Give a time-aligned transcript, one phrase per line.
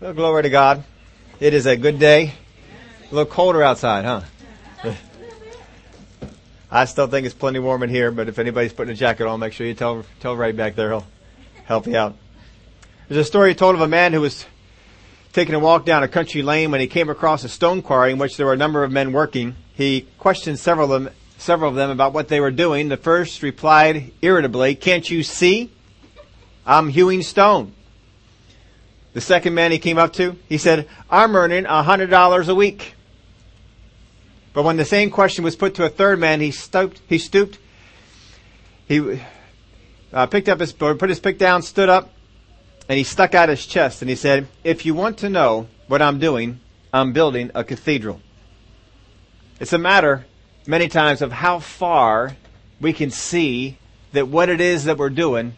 [0.00, 0.84] Well, glory to God.
[1.40, 2.32] It is a good day.
[3.10, 4.22] A little colder outside, huh?
[6.70, 9.40] I still think it's plenty warm in here, but if anybody's putting a jacket on,
[9.40, 10.90] make sure you tell, tell Ray back there.
[10.90, 11.06] He'll
[11.64, 12.14] help you out.
[13.08, 14.46] There's a story told of a man who was
[15.32, 18.18] taking a walk down a country lane when he came across a stone quarry in
[18.18, 19.56] which there were a number of men working.
[19.74, 22.88] He questioned several of them, several of them about what they were doing.
[22.88, 25.72] The first replied irritably, can't you see?
[26.64, 27.72] I'm hewing stone.
[29.12, 32.54] The second man he came up to, he said, I'm earning a hundred dollars a
[32.54, 32.94] week.
[34.52, 37.58] But when the same question was put to a third man, he stooped, he stooped,
[38.86, 39.20] he
[40.12, 42.12] uh, picked up his, put his pick down, stood up,
[42.88, 46.02] and he stuck out his chest and he said, if you want to know what
[46.02, 46.60] I'm doing,
[46.92, 48.20] I'm building a cathedral.
[49.60, 50.26] It's a matter
[50.66, 52.36] many times of how far
[52.80, 53.78] we can see
[54.12, 55.54] that what it is that we're doing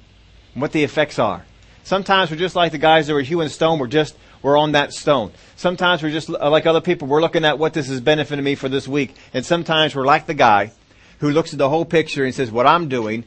[0.54, 1.44] and what the effects are.
[1.90, 3.80] Sometimes we're just like the guys that were hewing stone.
[3.80, 5.32] We're just, we're on that stone.
[5.56, 7.08] Sometimes we're just uh, like other people.
[7.08, 9.16] We're looking at what this is benefiting me for this week.
[9.34, 10.70] And sometimes we're like the guy
[11.18, 13.24] who looks at the whole picture and says, what I'm doing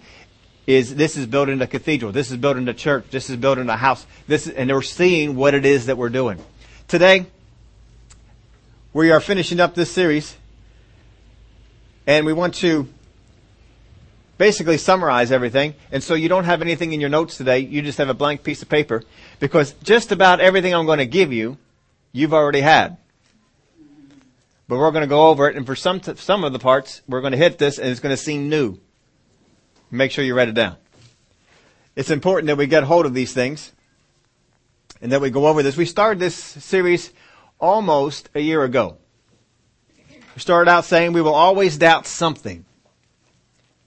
[0.66, 2.14] is this is building a cathedral.
[2.14, 3.08] This is building a church.
[3.11, 4.08] This is building a house.
[4.28, 6.39] This, and we're seeing what it is that we're doing.
[6.88, 7.25] Today,
[8.94, 10.38] we are finishing up this series
[12.08, 12.88] and we want to
[14.38, 15.76] basically summarize everything.
[15.92, 17.59] And so you don't have anything in your notes today.
[17.59, 19.03] You just have a blank piece of paper
[19.40, 21.58] because just about everything I'm going to give you,
[22.12, 22.98] you've already had.
[24.67, 27.02] But we're going to go over it and for some, t- some of the parts,
[27.08, 28.80] we're going to hit this and it's going to seem new.
[29.92, 30.78] Make sure you write it down.
[31.95, 33.72] It's important that we get hold of these things
[35.02, 35.78] and that we go over this.
[35.78, 37.12] We started this series
[37.59, 38.97] almost a year ago.
[40.36, 42.66] We started out saying we will always doubt something.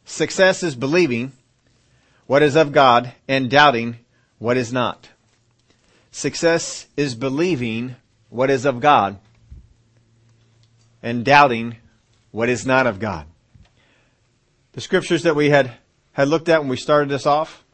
[0.06, 1.32] Success is believing
[2.26, 3.98] what is of God and doubting
[4.38, 5.10] what is not.
[6.12, 7.96] Success is believing
[8.30, 9.18] what is of God
[11.02, 11.76] and doubting
[12.30, 13.26] what is not of God.
[14.72, 15.72] The scriptures that we had,
[16.12, 17.64] had looked at when we started this off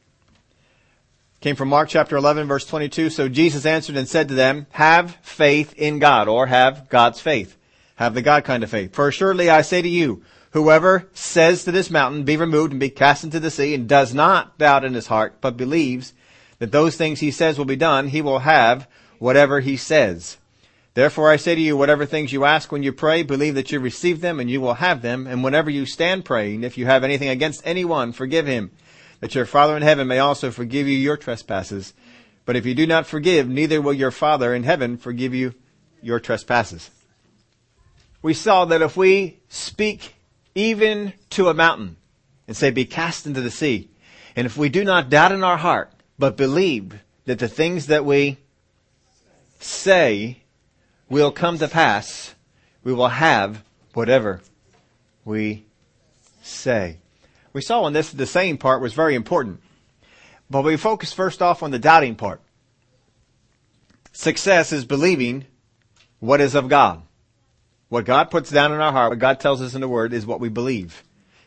[1.40, 3.10] came from Mark chapter 11 verse 22.
[3.10, 7.56] So Jesus answered and said to them, have faith in God or have God's faith.
[7.96, 8.94] Have the God kind of faith.
[8.94, 12.90] For assuredly I say to you, Whoever says to this mountain, be removed and be
[12.90, 16.12] cast into the sea, and does not doubt in his heart, but believes
[16.58, 18.86] that those things he says will be done, he will have
[19.18, 20.36] whatever he says.
[20.94, 23.80] Therefore I say to you, whatever things you ask when you pray, believe that you
[23.80, 25.26] receive them and you will have them.
[25.26, 28.72] And whenever you stand praying, if you have anything against anyone, forgive him,
[29.20, 31.94] that your Father in heaven may also forgive you your trespasses.
[32.44, 35.54] But if you do not forgive, neither will your Father in heaven forgive you
[36.02, 36.90] your trespasses.
[38.20, 40.14] We saw that if we speak
[40.54, 41.96] even to a mountain
[42.46, 43.88] and say, be cast into the sea.
[44.36, 48.04] And if we do not doubt in our heart, but believe that the things that
[48.04, 48.38] we
[49.60, 50.42] say
[51.08, 52.34] will come to pass,
[52.82, 53.62] we will have
[53.94, 54.40] whatever
[55.24, 55.64] we
[56.42, 56.98] say.
[57.52, 59.60] We saw in this the saying part was very important.
[60.50, 62.40] But we focus first off on the doubting part.
[64.12, 65.46] Success is believing
[66.20, 67.02] what is of God.
[67.92, 70.24] What God puts down in our heart, what God tells us in the Word, is
[70.24, 71.04] what we believe.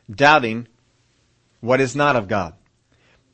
[0.07, 0.67] Doubting
[1.59, 2.53] what is not of God.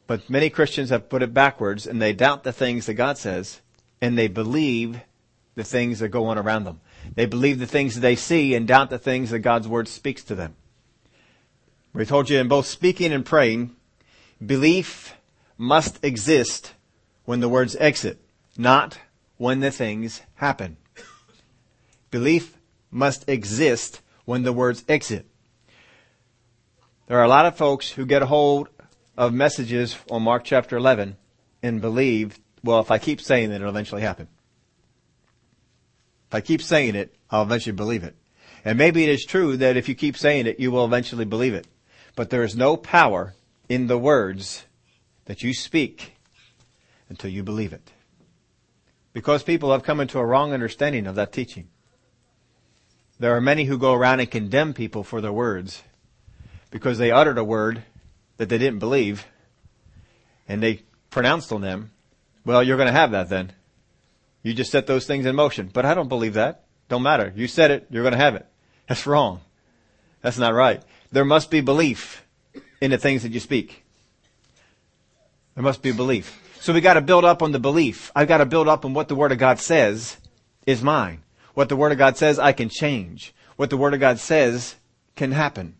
[0.08, 3.60] But many Christians have put it backwards and they doubt the things that God says
[4.00, 5.02] and they believe
[5.56, 6.80] the things that go on around them.
[7.14, 10.24] They believe the things that they see and doubt the things that God's Word speaks
[10.24, 10.56] to them.
[11.92, 13.76] We told you in both speaking and praying,
[14.44, 15.16] belief
[15.58, 16.76] must exist
[17.26, 18.22] when the words exit,
[18.58, 19.00] not
[19.36, 20.78] when the things happen.
[22.10, 22.56] Belief
[22.92, 25.26] must exist when the words exit.
[27.08, 28.70] There are a lot of folks who get a hold
[29.18, 31.18] of messages on Mark chapter 11
[31.64, 34.28] and believe, well, if I keep saying it, it'll eventually happen.
[36.30, 38.16] If I keep saying it, I'll eventually believe it.
[38.64, 41.54] And maybe it is true that if you keep saying it, you will eventually believe
[41.54, 41.68] it.
[42.16, 43.34] But there is no power
[43.68, 44.66] in the words
[45.26, 46.14] that you speak
[47.10, 47.92] until you believe it.
[49.14, 51.68] Because people have come into a wrong understanding of that teaching.
[53.22, 55.84] There are many who go around and condemn people for their words
[56.72, 57.84] because they uttered a word
[58.38, 59.28] that they didn't believe
[60.48, 60.82] and they
[61.12, 61.92] pronounced on them.
[62.46, 63.52] Well, you're going to have that then.
[64.42, 65.70] You just set those things in motion.
[65.72, 66.64] But I don't believe that.
[66.90, 67.32] Don't matter.
[67.36, 68.48] You said it, you're going to have it.
[68.88, 69.42] That's wrong.
[70.24, 70.82] That's not right.
[71.12, 72.26] There must be belief
[72.82, 73.86] in the things that you speak.
[75.54, 76.58] There must be belief.
[76.60, 78.12] So we got to build up on the belief.
[78.16, 80.18] I've got to build up on what the Word of God says
[80.66, 81.22] is mine.
[81.54, 83.34] What the Word of God says, I can change.
[83.56, 84.76] What the Word of God says
[85.16, 85.76] can happen.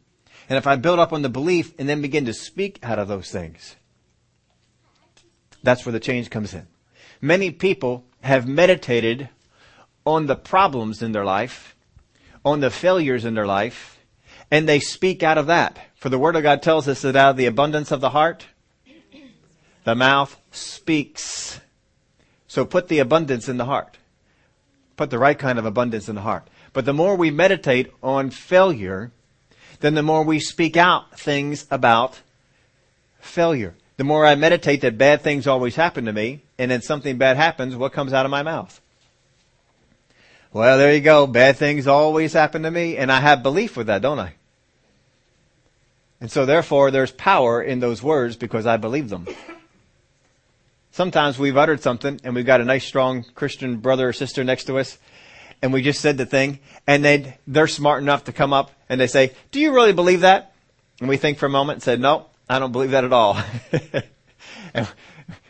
[0.50, 3.08] And if I build up on the belief and then begin to speak out of
[3.08, 3.76] those things,
[5.64, 6.68] that's where the change comes in.
[7.22, 9.30] Many people have meditated
[10.06, 11.76] on the problems in their life,
[12.44, 14.00] on the failures in their life,
[14.50, 15.78] and they speak out of that.
[15.96, 18.48] For the Word of God tells us that out of the abundance of the heart,
[19.84, 21.62] the mouth speaks.
[22.48, 23.98] So put the abundance in the heart.
[24.98, 26.48] Put the right kind of abundance in the heart.
[26.74, 29.12] But the more we meditate on failure,
[29.80, 32.22] then the more we speak out things about
[33.20, 33.76] failure.
[33.98, 37.38] The more I meditate that bad things always happen to me, and then something bad
[37.38, 38.80] happens, what comes out of my mouth?
[40.54, 41.28] Well, there you go.
[41.28, 44.34] Bad things always happen to me, and I have belief with that, don't I?
[46.20, 49.28] And so therefore there's power in those words because I believe them.
[50.92, 54.66] Sometimes we've uttered something and we've got a nice strong Christian brother or sister next
[54.66, 54.98] to us
[55.62, 59.00] and we just said the thing and they they're smart enough to come up and
[59.00, 60.54] they say, do you really believe that?
[61.00, 63.42] And we think for a moment and said, no, I don't believe that at all.
[64.74, 64.88] and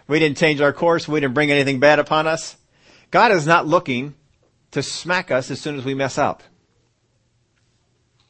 [0.07, 1.07] we didn't change our course.
[1.07, 2.55] We didn't bring anything bad upon us.
[3.09, 4.13] God is not looking
[4.71, 6.43] to smack us as soon as we mess up.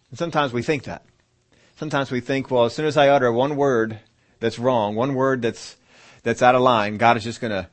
[0.10, 1.04] And sometimes we think that.
[1.78, 4.00] Sometimes we think, well, as soon as I utter one word
[4.40, 5.76] that's wrong, one word that's
[6.24, 7.68] that's out of line, God is just going to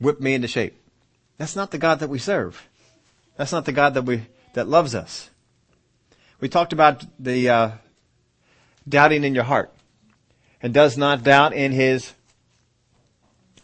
[0.00, 0.76] whip me into shape.
[1.38, 2.68] That's not the God that we serve.
[3.36, 5.30] That's not the God that we that loves us.
[6.40, 7.70] We talked about the uh,
[8.88, 9.72] doubting in your heart,
[10.60, 12.12] and does not doubt in his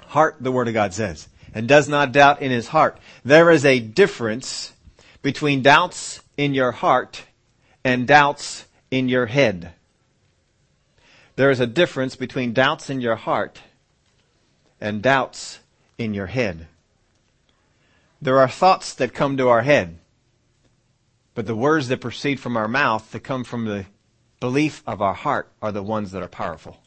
[0.06, 0.36] heart.
[0.40, 2.98] The Word of God says, and does not doubt in his heart.
[3.24, 4.72] There is a difference
[5.22, 7.24] between doubts in your heart
[7.84, 9.72] and doubts in your head.
[11.36, 13.60] There is a difference between doubts in your heart
[14.80, 15.60] and doubts
[15.96, 16.68] in your head.
[18.20, 19.98] There are thoughts that come to our head,
[21.34, 23.86] but the words that proceed from our mouth that come from the
[24.40, 26.78] belief of our heart are the ones that are powerful.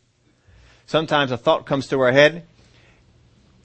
[0.86, 2.46] Sometimes a thought comes to our head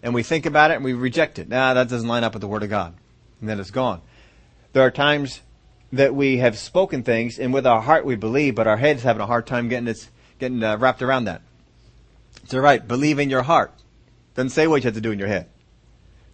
[0.03, 1.49] and we think about it and we reject it.
[1.49, 2.95] Nah, that doesn't line up with the Word of God.
[3.41, 4.01] And then it's gone.
[4.73, 5.41] There are times
[5.93, 9.23] that we have spoken things and with our heart we believe, but our head's having
[9.23, 10.09] a hard time getting its,
[10.39, 11.43] getting uh, wrapped around that.
[12.45, 12.87] It's alright.
[12.87, 13.73] Believe in your heart.
[14.37, 15.49] Doesn't say what you have to do in your head.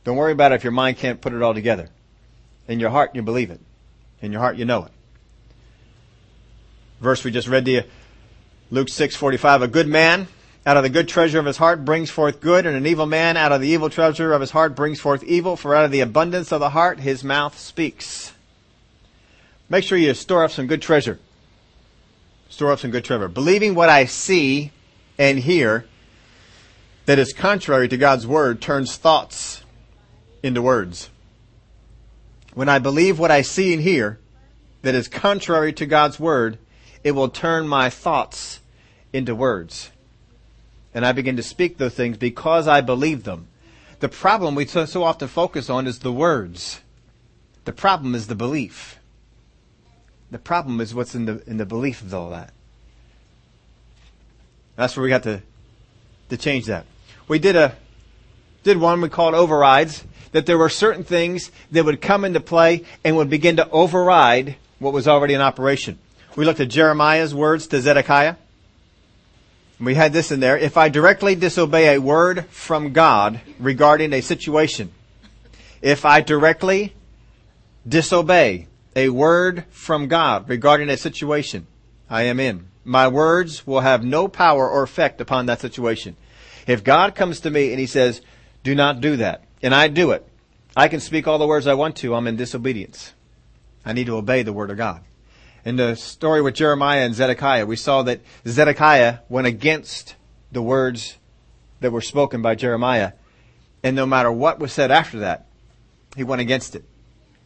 [0.04, 1.88] Don't worry about it if your mind can't put it all together.
[2.66, 3.60] In your heart, you believe it.
[4.20, 4.93] In your heart, you know it.
[7.00, 7.82] Verse we just read to you,
[8.70, 9.62] Luke 6:45.
[9.62, 10.26] A good man
[10.66, 13.37] out of the good treasure of his heart brings forth good, and an evil man
[13.37, 15.56] out of the evil treasure of his heart brings forth evil.
[15.56, 18.32] For out of the abundance of the heart, his mouth speaks.
[19.69, 21.20] Make sure you store up some good treasure.
[22.48, 23.28] Store up some good treasure.
[23.28, 24.72] Believing what I see
[25.19, 25.87] and hear
[27.06, 29.62] that is contrary to God's word turns thoughts
[30.43, 31.10] into words.
[32.54, 34.19] When I believe what I see and hear
[34.82, 36.58] that is contrary to God's word,
[37.02, 38.60] it will turn my thoughts
[39.12, 39.90] into words.
[40.94, 43.48] And I begin to speak those things because I believe them.
[44.00, 46.81] The problem we so often focus on is the words.
[47.64, 48.98] The problem is the belief.
[50.31, 52.52] The problem is what's in the in the belief of all that.
[54.76, 55.43] That's where we got to
[56.31, 56.87] to change that
[57.32, 57.75] we did a
[58.62, 62.84] did one we called overrides that there were certain things that would come into play
[63.05, 65.99] and would begin to override what was already in operation.
[66.37, 68.37] We looked at Jeremiah's words to Zedekiah.
[69.81, 70.58] We had this in there.
[70.58, 74.93] If I directly disobey a word from God regarding a situation,
[75.81, 76.93] if I directly
[77.89, 81.67] disobey a word from God regarding a situation,
[82.10, 82.67] I am in.
[82.84, 86.17] My words will have no power or effect upon that situation.
[86.66, 88.22] If God comes to me and he says,
[88.62, 90.26] do not do that, and I do it,
[90.76, 93.12] I can speak all the words I want to, I'm in disobedience.
[93.84, 95.02] I need to obey the word of God.
[95.64, 100.16] In the story with Jeremiah and Zedekiah, we saw that Zedekiah went against
[100.50, 101.16] the words
[101.81, 103.12] that were spoken by Jeremiah.
[103.82, 105.46] And no matter what was said after that,
[106.16, 106.84] he went against it.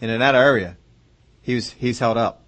[0.01, 0.77] And in that area,
[1.43, 2.43] he was, he's held up.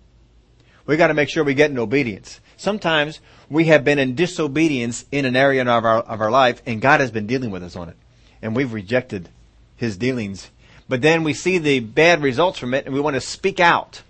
[0.86, 2.40] We gotta make sure we get in obedience.
[2.58, 6.82] Sometimes we have been in disobedience in an area of our, of our life and
[6.82, 7.96] God has been dealing with us on it.
[8.42, 9.28] And we've rejected
[9.76, 10.50] His dealings.
[10.88, 14.02] But then we see the bad results from it and we want to speak out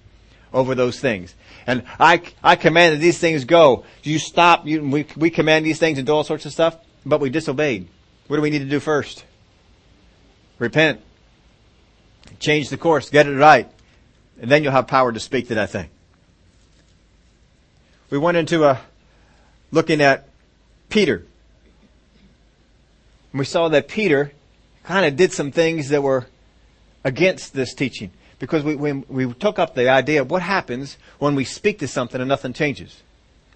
[0.52, 1.34] over those things.
[1.66, 3.84] And I, I command that these things go.
[4.02, 7.20] You stop, you, we, we command these things and do all sorts of stuff, but
[7.20, 7.86] we disobeyed.
[8.28, 9.26] What do we need to do first?
[10.58, 11.02] Repent.
[12.40, 13.10] Change the course.
[13.10, 13.70] Get it right.
[14.40, 15.90] And then you'll have power to speak to that thing.
[18.10, 18.80] We went into a
[19.70, 20.28] looking at
[20.88, 21.24] Peter.
[23.32, 24.32] And we saw that Peter
[24.84, 26.26] kind of did some things that were
[27.04, 31.34] against this teaching because we, we, we took up the idea of what happens when
[31.34, 33.02] we speak to something and nothing changes.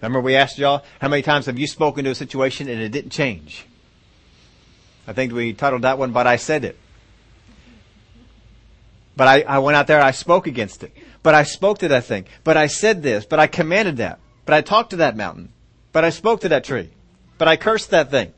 [0.01, 2.89] Remember we asked y'all, how many times have you spoken to a situation and it
[2.89, 3.65] didn't change?
[5.07, 6.77] I think we titled that one, but I said it.
[9.15, 10.91] But I, I went out there, I spoke against it.
[11.21, 12.25] But I spoke to that thing.
[12.43, 13.25] But I said this.
[13.25, 14.19] But I commanded that.
[14.45, 15.51] But I talked to that mountain.
[15.91, 16.89] But I spoke to that tree.
[17.37, 18.33] But I cursed that thing.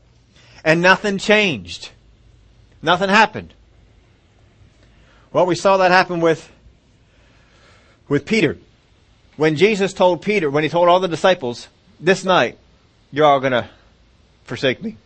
[0.64, 1.90] And nothing changed.
[2.82, 3.54] Nothing happened.
[5.32, 6.50] Well, we saw that happen with,
[8.08, 8.58] with Peter.
[9.36, 11.68] When Jesus told Peter, when he told all the disciples,
[12.00, 12.58] this night,
[13.12, 13.68] you're all gonna
[14.44, 14.96] forsake me.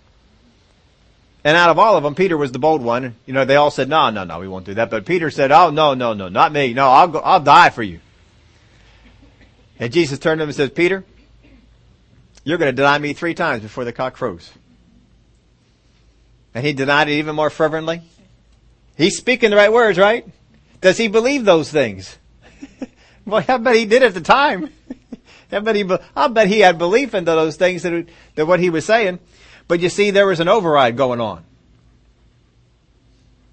[1.42, 3.16] And out of all of them, Peter was the bold one.
[3.25, 4.90] You know, they all said, no, no, no, we won't do that.
[4.90, 6.75] But Peter said, oh, no, no, no, not me.
[6.75, 8.00] No, I'll go, I'll die for you.
[9.81, 11.05] And Jesus turned to him and says, Peter,
[12.45, 14.53] you're going to deny me three times before the cock crows.
[16.55, 18.03] And he denied it even more fervently.
[18.97, 20.29] He's speaking the right words, right?
[20.83, 22.19] Does he believe those things?
[23.25, 24.71] well, I bet he did at the time.
[25.53, 28.69] I bet he, I bet he had belief into those things that, that what he
[28.69, 29.19] was saying.
[29.67, 31.45] But you see, there was an override going on.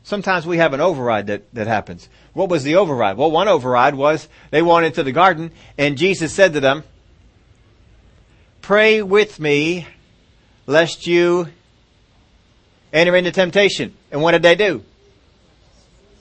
[0.07, 2.07] Sometimes we have an override that, that happens.
[2.31, 3.17] What was the override?
[3.17, 6.85] Well, one override was they went into the garden and Jesus said to them,
[8.61, 9.85] pray with me
[10.65, 11.49] lest you
[12.93, 13.97] enter into temptation.
[14.09, 14.85] And what did they do?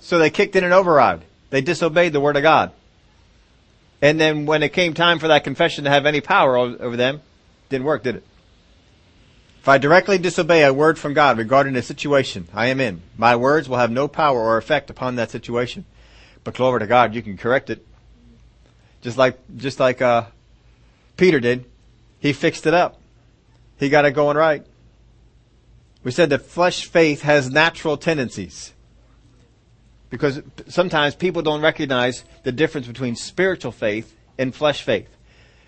[0.00, 1.22] So they kicked in an override.
[1.50, 2.72] They disobeyed the word of God.
[4.02, 7.22] And then when it came time for that confession to have any power over them,
[7.68, 8.24] didn't work, did it?
[9.66, 13.34] If I directly disobey a word from God regarding a situation I am in, my
[13.34, 15.84] words will have no power or effect upon that situation.
[16.44, 17.84] But glory to God, you can correct it.
[19.02, 20.26] Just like, just like, uh,
[21.16, 21.64] Peter did.
[22.20, 23.00] He fixed it up.
[23.76, 24.64] He got it going right.
[26.04, 28.72] We said that flesh faith has natural tendencies.
[30.10, 35.08] Because sometimes people don't recognize the difference between spiritual faith and flesh faith.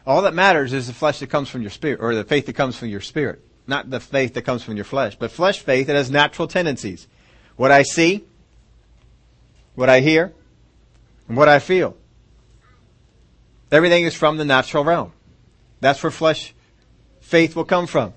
[0.06, 2.54] All that matters is the flesh that comes from your spirit, or the faith that
[2.54, 5.86] comes from your spirit not the faith that comes from your flesh, but flesh faith
[5.86, 7.06] that has natural tendencies.
[7.56, 8.24] What I see,
[9.74, 10.32] what I hear,
[11.28, 11.96] and what I feel.
[13.70, 15.12] Everything is from the natural realm.
[15.80, 16.54] That's where flesh
[17.20, 18.14] faith will come from.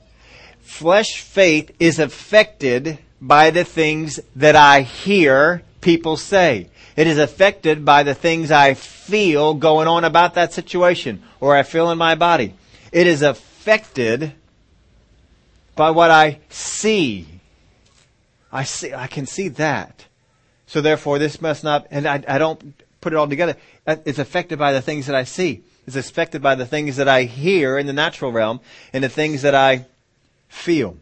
[0.62, 6.70] Flesh faith is affected by the things that I hear people say.
[6.96, 11.63] It is affected by the things I feel going on about that situation or I
[11.63, 12.53] feel in my body.
[12.91, 14.34] It is affected
[15.75, 17.28] by what I see.
[18.51, 20.06] I see, I can see that.
[20.68, 23.56] So therefore this must not, and I, I don't put it all together.
[23.86, 25.63] Uh, it's affected by the things that I see.
[25.88, 28.60] It's affected by the things that I hear in the natural realm
[28.94, 29.86] and the things that I
[30.48, 30.98] feel.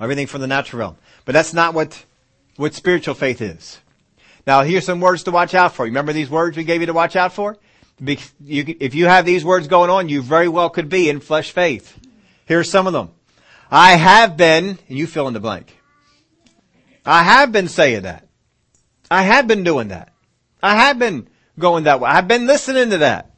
[0.00, 0.96] Everything from the natural realm.
[1.24, 2.04] But that's not what,
[2.56, 3.80] what spiritual faith is.
[4.46, 5.84] Now here's some words to watch out for.
[5.84, 7.56] Remember these words we gave you to watch out for?
[8.00, 11.98] If you have these words going on, you very well could be in flesh faith.
[12.44, 13.10] Here's some of them.
[13.76, 15.76] I have been, and you fill in the blank.
[17.04, 18.24] I have been saying that.
[19.10, 20.12] I have been doing that.
[20.62, 21.26] I have been
[21.58, 22.08] going that way.
[22.08, 23.32] I've been listening to that.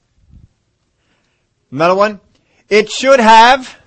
[1.72, 2.20] Another one.
[2.68, 3.78] It should have,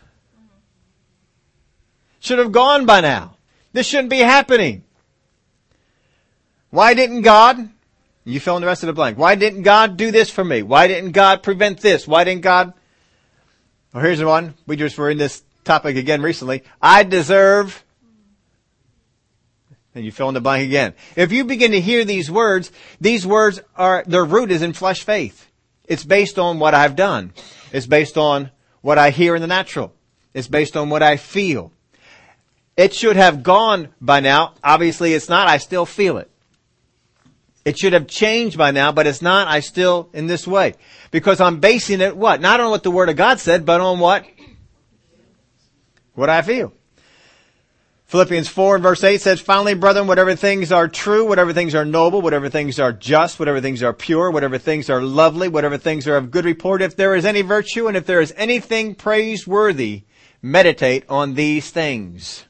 [2.19, 3.35] should have gone by now.
[3.71, 4.83] This shouldn't be happening.
[6.71, 7.69] Why didn't God,
[8.25, 9.19] you fill in the rest of the blank.
[9.19, 10.63] Why didn't God do this for me?
[10.63, 12.07] Why didn't God prevent this?
[12.07, 12.73] Why didn't God,
[13.93, 14.55] oh here's the one.
[14.65, 16.63] We just were in this topic again recently.
[16.81, 17.85] I deserve,
[19.93, 20.95] and you fill in the blank again.
[21.15, 25.03] If you begin to hear these words, these words are, their root is in flesh
[25.03, 25.47] faith.
[25.85, 27.33] It's based on what I've done.
[27.71, 28.49] It's based on
[28.81, 29.93] what I hear in the natural.
[30.33, 31.71] It's based on what I feel.
[32.75, 34.55] It should have gone by now.
[34.63, 35.47] Obviously it's not.
[35.47, 36.31] I still feel it.
[37.63, 39.47] It should have changed by now, but it's not.
[39.47, 40.73] I still in this way.
[41.11, 42.41] Because I'm basing it what?
[42.41, 44.25] Not on what the Word of God said, but on what
[46.19, 46.73] what I feel.
[48.05, 51.85] Philippians 4 and verse 8 says, Finally, brethren, whatever things are true, whatever things are
[51.85, 56.07] noble, whatever things are just, whatever things are pure, whatever things are lovely, whatever things
[56.07, 60.03] are of good report, if there is any virtue and if there is anything praiseworthy,
[60.41, 62.45] meditate on these things.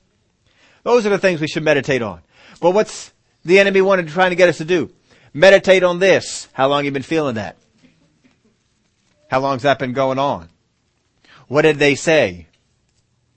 [0.83, 2.21] Those are the things we should meditate on.
[2.61, 3.11] But what's
[3.43, 4.91] the enemy wanted to trying to get us to do?
[5.33, 6.47] Meditate on this.
[6.53, 7.57] How long you been feeling that?
[9.29, 10.49] How long's that been going on?
[11.49, 12.47] What did they say?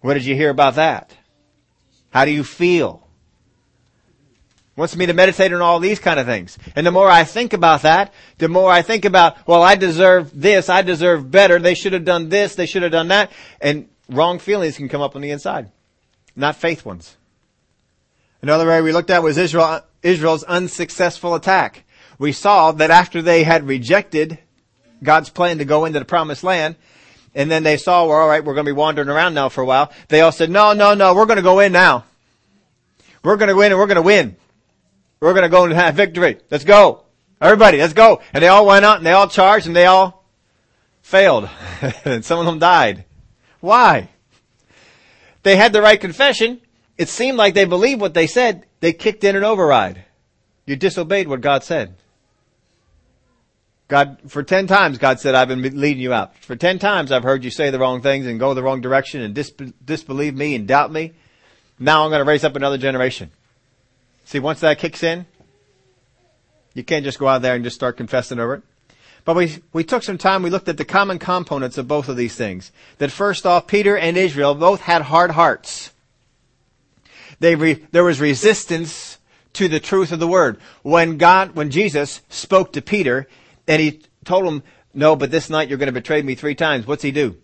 [0.03, 1.17] What did you hear about that?
[2.11, 3.07] How do you feel?
[4.75, 6.59] Wants me to meditate on all these kind of things.
[6.75, 10.39] And the more I think about that, the more I think about, well, I deserve
[10.39, 13.31] this, I deserve better, they should have done this, they should have done that,
[13.61, 15.71] and wrong feelings can come up on the inside.
[16.35, 17.17] Not faith ones.
[18.41, 21.85] Another area we looked at was Israel, Israel's unsuccessful attack.
[22.19, 24.39] We saw that after they had rejected
[25.03, 26.77] God's plan to go into the promised land,
[27.35, 29.63] and then they saw, well, all right, we're going to be wandering around now for
[29.63, 29.93] a while.
[30.09, 32.05] They all said, no, no, no, we're going to go in now.
[33.23, 34.37] We're going to win and we're going to win.
[35.21, 36.39] We're going to go and have victory.
[36.51, 37.05] Let's go.
[37.41, 38.21] Everybody, let's go.
[38.33, 40.25] And they all went out and they all charged and they all
[41.03, 41.49] failed.
[42.05, 43.05] and some of them died.
[43.61, 44.09] Why?
[45.43, 46.61] They had the right confession.
[46.99, 48.67] It seemed like they believed what they said.
[48.81, 50.05] They kicked in an override.
[50.67, 51.95] You disobeyed what God said.
[53.93, 56.35] God, for ten times God said, I've been leading you out.
[56.39, 59.21] For ten times I've heard you say the wrong things and go the wrong direction
[59.21, 59.53] and dis-
[59.85, 61.13] disbelieve me and doubt me.
[61.79, 63.31] Now I'm going to raise up another generation.
[64.25, 65.27] See, once that kicks in,
[66.73, 68.63] you can't just go out there and just start confessing over it.
[69.27, 72.17] But we, we took some time, we looked at the common components of both of
[72.17, 72.73] these things.
[72.97, 75.93] That first off, Peter and Israel both had hard hearts.
[77.41, 79.19] They re, there was resistance
[79.53, 80.59] to the truth of the word.
[80.81, 83.29] When God, when Jesus spoke to Peter,
[83.67, 84.63] and he told him,
[84.95, 86.87] no, but this night you're going to betray me three times.
[86.87, 87.37] What's he do?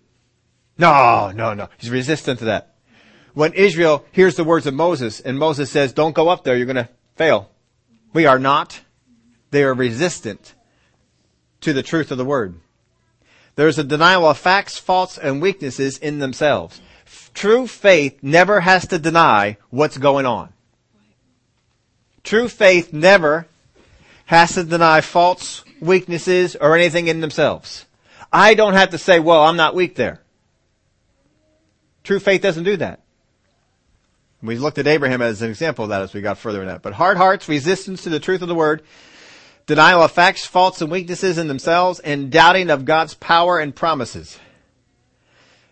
[0.76, 1.68] No, no, no.
[1.78, 2.74] He's resistant to that.
[3.34, 6.66] When Israel hears the words of Moses and Moses says, don't go up there, you're
[6.66, 7.50] going to fail.
[8.12, 8.80] We are not.
[9.50, 10.54] They are resistant
[11.60, 12.54] to the truth of the word.
[13.56, 16.80] There's a denial of facts, faults, and weaknesses in themselves.
[17.34, 20.52] True faith never has to deny what's going on.
[22.22, 23.48] True faith never
[24.28, 27.86] has to deny faults, weaknesses, or anything in themselves.
[28.30, 30.20] I don't have to say, well, I'm not weak there.
[32.04, 33.00] True faith doesn't do that.
[34.42, 36.82] We looked at Abraham as an example of that as we got further in that.
[36.82, 38.82] But hard hearts, resistance to the truth of the word,
[39.64, 44.38] denial of facts, faults, and weaknesses in themselves, and doubting of God's power and promises.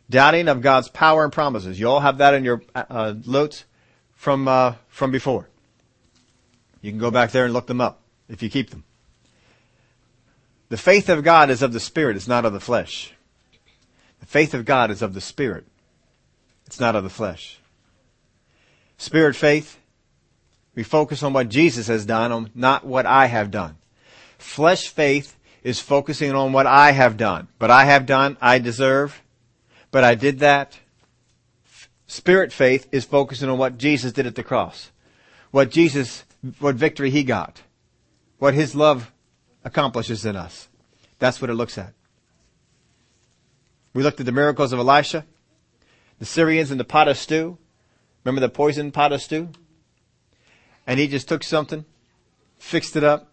[0.09, 1.79] Doubting of God's power and promises.
[1.79, 3.67] You all have that in your uh, notes
[4.15, 5.47] from uh, from before.
[6.81, 8.85] You can go back there and look them up if you keep them.
[10.69, 13.13] The faith of God is of the Spirit, it's not of the flesh.
[14.21, 15.67] The faith of God is of the Spirit.
[16.67, 17.61] It's not of the flesh.
[18.99, 19.79] Spirit faith,
[20.75, 23.77] we focus on what Jesus has done, not what I have done.
[24.39, 27.49] Flesh faith is focusing on what I have done.
[27.59, 29.23] But I have done, I deserve,
[29.91, 30.79] but I did that.
[32.07, 34.91] Spirit faith is focusing on what Jesus did at the cross.
[35.51, 36.25] What Jesus,
[36.59, 37.63] what victory he got.
[38.39, 39.13] What his love
[39.65, 40.69] accomplishes in us.
[41.19, 41.93] That's what it looks at.
[43.95, 45.25] We looked at the miracles of Elisha,
[46.19, 47.57] the Syrians in the pot of stew.
[48.25, 49.49] Remember the poison pot of stew?
[50.87, 51.85] And he just took something,
[52.59, 53.33] fixed it up,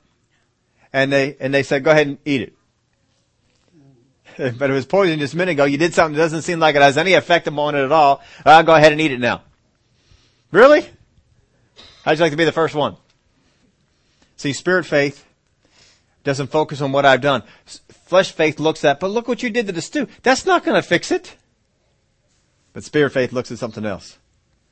[0.91, 2.53] and they and they said, "Go ahead and eat it."
[4.57, 5.65] but it was poison just a minute ago.
[5.65, 8.21] You did something that doesn't seem like it has any effect on it at all.
[8.45, 9.41] I'll go ahead and eat it now.
[10.51, 10.87] Really?
[12.03, 12.95] How'd you like to be the first one?
[14.43, 15.25] See, spirit faith
[16.25, 17.43] doesn't focus on what I've done.
[17.88, 20.06] Flesh faith looks at, but look what you did to the stew.
[20.21, 21.38] That's not going to fix it.
[22.73, 24.17] But spirit faith looks at something else.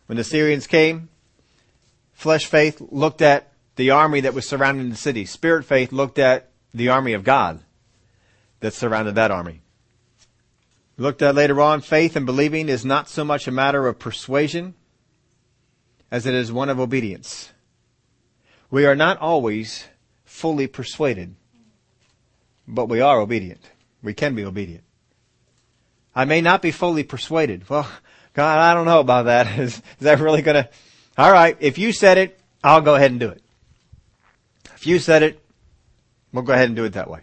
[0.07, 1.07] When the Syrians came,
[2.11, 5.23] flesh faith looked at the army that was surrounding the city.
[5.23, 7.61] Spirit faith looked at the army of God
[8.59, 9.61] that surrounded that army.
[10.97, 14.73] Looked at later on, faith and believing is not so much a matter of persuasion
[16.11, 17.53] as it is one of obedience.
[18.71, 19.85] We are not always
[20.25, 21.35] fully persuaded
[22.71, 23.69] but we are obedient.
[24.01, 24.83] We can be obedient.
[26.15, 27.69] I may not be fully persuaded.
[27.69, 27.87] Well,
[28.33, 29.47] God, I don't know about that.
[29.59, 30.69] Is, is that really gonna,
[31.19, 33.41] alright, if you said it, I'll go ahead and do it.
[34.75, 35.43] If you said it,
[36.31, 37.21] we'll go ahead and do it that way.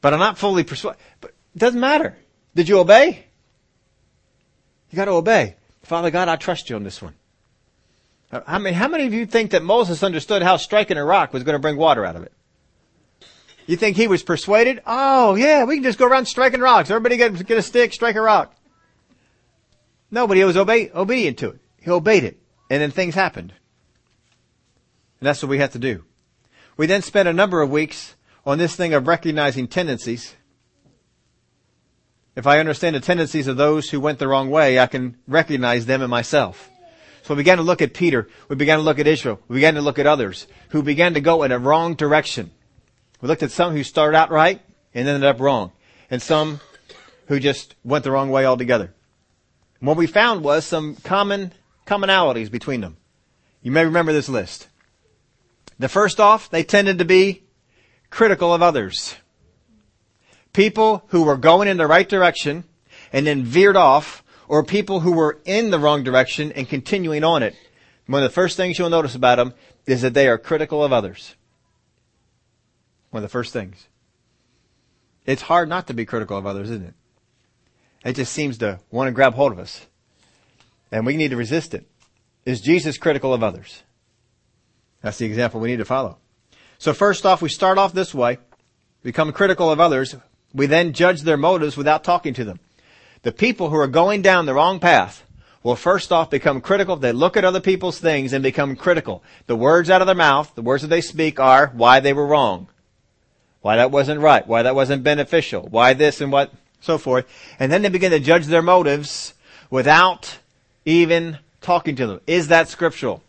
[0.00, 1.00] But I'm not fully persuaded.
[1.20, 2.16] But it doesn't matter.
[2.54, 3.26] Did you obey?
[4.90, 5.56] You gotta obey.
[5.82, 7.14] Father God, I trust you on this one.
[8.30, 11.44] I mean, how many of you think that Moses understood how striking a rock was
[11.44, 12.32] going to bring water out of it?
[13.66, 14.82] You think he was persuaded?
[14.86, 16.90] Oh yeah, we can just go around striking rocks.
[16.90, 18.54] Everybody get, get a stick, strike a rock.
[20.10, 21.60] No, but he was obey, obedient to it.
[21.80, 22.38] He obeyed it.
[22.70, 23.52] And then things happened.
[25.20, 26.04] And that's what we have to do.
[26.76, 28.14] We then spent a number of weeks
[28.46, 30.34] on this thing of recognizing tendencies.
[32.36, 35.86] If I understand the tendencies of those who went the wrong way, I can recognize
[35.86, 36.70] them in myself.
[37.28, 38.26] So we began to look at Peter.
[38.48, 39.38] We began to look at Israel.
[39.48, 42.50] We began to look at others who began to go in a wrong direction.
[43.20, 44.62] We looked at some who started out right
[44.94, 45.72] and ended up wrong,
[46.10, 46.58] and some
[47.26, 48.94] who just went the wrong way altogether.
[49.78, 51.52] And what we found was some common
[51.86, 52.96] commonalities between them.
[53.60, 54.68] You may remember this list.
[55.78, 57.42] The first off, they tended to be
[58.08, 59.16] critical of others.
[60.54, 62.64] People who were going in the right direction
[63.12, 67.42] and then veered off, or people who were in the wrong direction and continuing on
[67.42, 67.54] it.
[68.06, 69.54] One of the first things you'll notice about them
[69.86, 71.36] is that they are critical of others.
[73.10, 73.86] One of the first things.
[75.26, 76.94] It's hard not to be critical of others, isn't it?
[78.04, 79.86] It just seems to want to grab hold of us.
[80.90, 81.86] And we need to resist it.
[82.46, 83.82] Is Jesus critical of others?
[85.02, 86.16] That's the example we need to follow.
[86.78, 88.38] So first off, we start off this way,
[89.02, 90.16] become critical of others.
[90.54, 92.60] We then judge their motives without talking to them.
[93.22, 95.24] The people who are going down the wrong path
[95.62, 96.96] will first off become critical.
[96.96, 99.22] They look at other people's things and become critical.
[99.46, 102.26] The words out of their mouth, the words that they speak are why they were
[102.26, 102.68] wrong.
[103.60, 104.46] Why that wasn't right.
[104.46, 105.66] Why that wasn't beneficial.
[105.68, 107.26] Why this and what, so forth.
[107.58, 109.34] And then they begin to judge their motives
[109.68, 110.38] without
[110.84, 112.20] even talking to them.
[112.26, 113.22] Is that scriptural?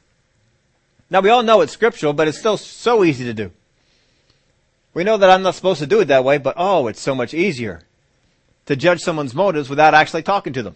[1.10, 3.52] Now we all know it's scriptural, but it's still so easy to do.
[4.94, 7.16] We know that I'm not supposed to do it that way, but oh, it's so
[7.16, 7.82] much easier
[8.70, 10.76] to judge someone's motives without actually talking to them.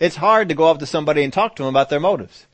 [0.00, 2.48] It's hard to go up to somebody and talk to them about their motives.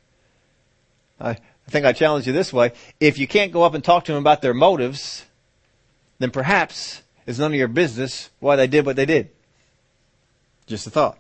[1.19, 1.39] I,
[1.71, 2.73] think I challenge you this way.
[3.01, 5.25] If you can't go up and talk to them about their motives,
[6.19, 9.31] then perhaps it's none of your business why they did what they did.
[10.67, 11.17] Just a thought.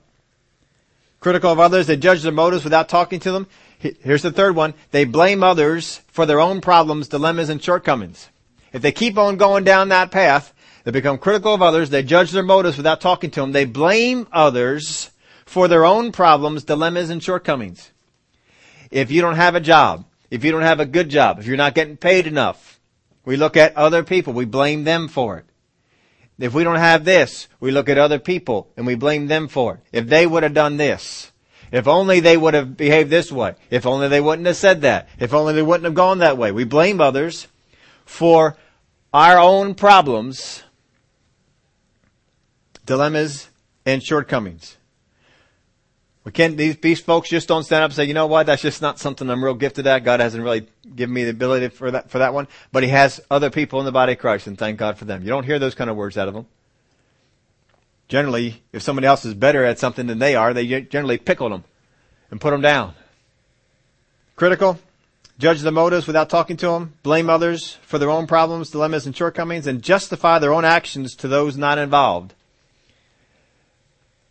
[1.18, 3.46] Critical of others, they judge their motives without talking to them.
[3.78, 4.74] Here's the third one.
[4.90, 8.28] They blame others for their own problems, dilemmas, and shortcomings.
[8.70, 10.52] If they keep on going down that path,
[10.88, 14.26] they become critical of others, they judge their motives without talking to them, they blame
[14.32, 15.10] others
[15.44, 17.90] for their own problems, dilemmas, and shortcomings.
[18.90, 21.58] If you don't have a job, if you don't have a good job, if you're
[21.58, 22.80] not getting paid enough,
[23.26, 25.44] we look at other people, we blame them for it.
[26.38, 29.74] If we don't have this, we look at other people and we blame them for
[29.74, 29.80] it.
[29.92, 31.30] If they would have done this,
[31.70, 35.10] if only they would have behaved this way, if only they wouldn't have said that,
[35.18, 36.50] if only they wouldn't have gone that way.
[36.50, 37.46] We blame others
[38.06, 38.56] for
[39.12, 40.62] our own problems,
[42.88, 43.50] dilemmas,
[43.84, 44.78] and shortcomings.
[46.24, 48.62] We can't, these, these folks just don't stand up and say, you know what, that's
[48.62, 50.04] just not something I'm real gifted at.
[50.04, 52.48] God hasn't really given me the ability for that, for that one.
[52.72, 55.22] But He has other people in the body of Christ and thank God for them.
[55.22, 56.46] You don't hear those kind of words out of them.
[58.08, 61.64] Generally, if somebody else is better at something than they are, they generally pickle them
[62.30, 62.94] and put them down.
[64.34, 64.78] Critical,
[65.38, 69.14] judge the motives without talking to them, blame others for their own problems, dilemmas, and
[69.14, 72.32] shortcomings, and justify their own actions to those not involved.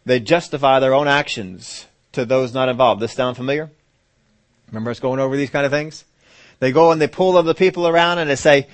[0.08, 3.02] They justify their own actions to those not involved.
[3.02, 3.70] This sound familiar?
[4.70, 6.06] Remember us going over these kind of things?
[6.60, 8.68] They go and they pull other people around and they say,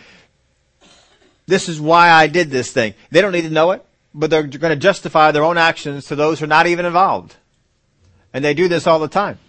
[1.48, 2.93] this is why I did this thing.
[3.10, 6.15] They don't need to know it, but they're going to justify their own actions to
[6.15, 7.36] those who are not even involved.
[8.32, 9.39] And they do this all the time.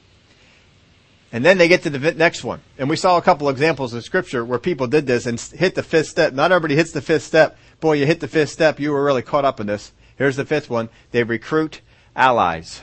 [1.32, 2.62] And then they get to the next one.
[2.78, 5.82] And we saw a couple examples in scripture where people did this and hit the
[5.82, 6.32] fifth step.
[6.32, 7.58] Not everybody hits the fifth step.
[7.80, 9.92] Boy, you hit the fifth step, you were really caught up in this.
[10.16, 10.88] Here's the fifth one.
[11.10, 11.80] They recruit
[12.14, 12.82] allies.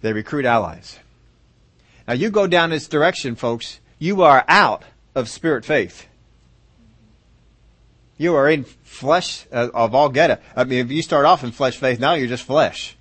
[0.00, 0.98] They recruit allies.
[2.06, 4.82] Now you go down this direction, folks, you are out
[5.14, 6.06] of spirit faith.
[8.18, 10.42] You are in flesh uh, of all get.
[10.54, 12.96] I mean, if you start off in flesh faith, now you're just flesh.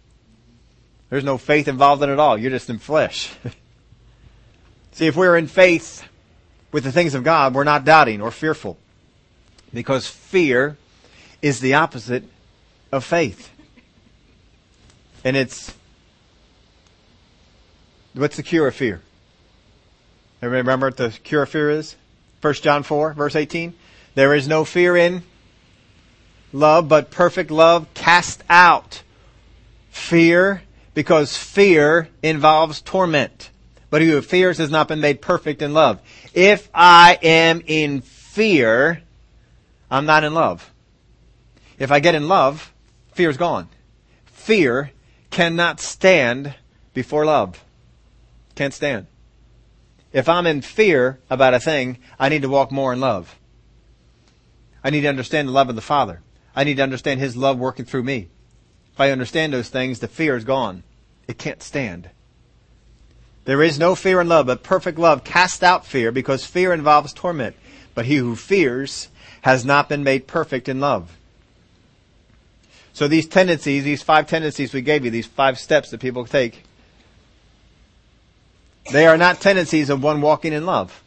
[1.09, 2.37] There's no faith involved in it at all.
[2.37, 3.31] You're just in flesh.
[4.93, 6.07] See, if we're in faith
[6.71, 8.77] with the things of God, we're not doubting or fearful.
[9.73, 10.77] Because fear
[11.41, 12.23] is the opposite
[12.93, 13.49] of faith.
[15.23, 15.73] And it's,
[18.13, 19.01] what's the cure of fear?
[20.41, 21.95] Everybody remember what the cure of fear is?
[22.41, 23.73] 1 John 4, verse 18.
[24.13, 25.23] There is no fear in
[26.51, 29.01] love, but perfect love cast out
[29.89, 30.61] fear,
[30.93, 33.49] because fear involves torment.
[33.89, 35.99] But who fears has not been made perfect in love.
[36.33, 39.01] If I am in fear,
[39.89, 40.71] I'm not in love.
[41.79, 42.72] If I get in love,
[43.15, 43.69] fear's gone.
[44.25, 44.91] Fear
[45.29, 46.55] cannot stand
[46.93, 47.63] before love.
[48.55, 49.07] Can't stand.
[50.11, 53.35] If I'm in fear about a thing, I need to walk more in love.
[54.83, 56.21] I need to understand the love of the Father.
[56.55, 58.27] I need to understand His love working through me.
[58.93, 60.83] If I understand those things, the fear is gone.
[61.27, 62.09] It can't stand.
[63.45, 67.11] There is no fear in love, but perfect love casts out fear because fear involves
[67.11, 67.55] torment.
[67.95, 69.09] But he who fears
[69.41, 71.17] has not been made perfect in love.
[72.93, 76.63] So these tendencies, these five tendencies we gave you, these five steps that people take,
[78.91, 81.01] they are not tendencies of one walking in love.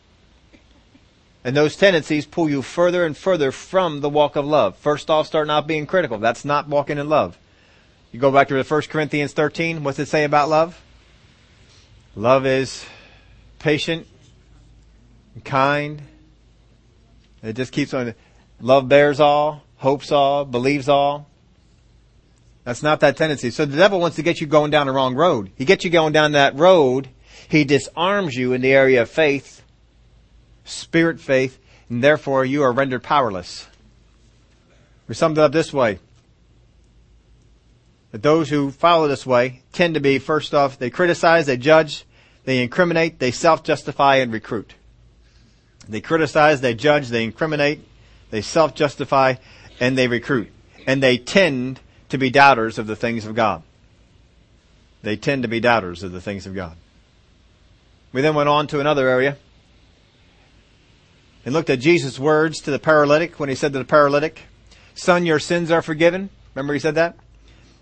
[1.45, 4.77] And those tendencies pull you further and further from the walk of love.
[4.79, 6.19] First off, start not being critical.
[6.19, 7.39] That's not walking in love.
[8.11, 9.85] You go back to 1 Corinthians 13.
[9.85, 10.83] What's it say about love?
[12.17, 12.85] Love is
[13.61, 14.09] patient,
[15.45, 16.03] kind.
[17.43, 18.15] It just keeps on.
[18.61, 21.29] Love bears all, hopes all, believes all.
[22.67, 23.53] That's not that tendency.
[23.53, 25.53] So the devil wants to get you going down the wrong road.
[25.55, 27.09] He gets you going down that road.
[27.49, 29.63] He disarms you in the area of faith,
[30.65, 33.69] spirit faith, and therefore you are rendered powerless.
[35.07, 36.01] We summed it up this way.
[38.11, 42.05] That those who follow this way tend to be, first off, they criticize, they judge,
[42.47, 44.75] they incriminate, they self-justify, and recruit.
[45.89, 47.87] They criticize, they judge, they incriminate,
[48.31, 49.37] they self-justify,
[49.79, 50.51] and they recruit.
[50.85, 53.63] And they tend to be doubters of the things of God.
[55.03, 56.77] They tend to be doubters of the things of God.
[58.13, 59.37] We then went on to another area
[61.45, 64.43] and looked at Jesus' words to the paralytic when he said to the paralytic,
[64.95, 66.31] Son, your sins are forgiven.
[66.55, 67.17] Remember he said that?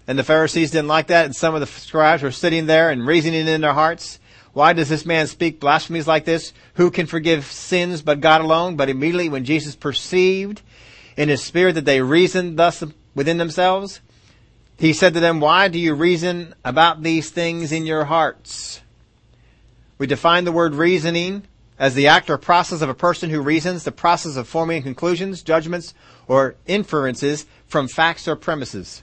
[0.06, 3.06] And the Pharisees didn't like that, and some of the scribes were sitting there and
[3.06, 4.18] reasoning in their hearts.
[4.52, 6.52] Why does this man speak blasphemies like this?
[6.74, 8.76] Who can forgive sins but God alone?
[8.76, 10.60] But immediately when Jesus perceived
[11.16, 12.84] in his spirit that they reasoned thus
[13.14, 14.00] within themselves,
[14.78, 18.80] he said to them, Why do you reason about these things in your hearts?
[19.98, 21.44] We define the word reasoning
[21.78, 25.42] as the act or process of a person who reasons, the process of forming conclusions,
[25.42, 25.94] judgments,
[26.28, 29.02] or inferences from facts or premises.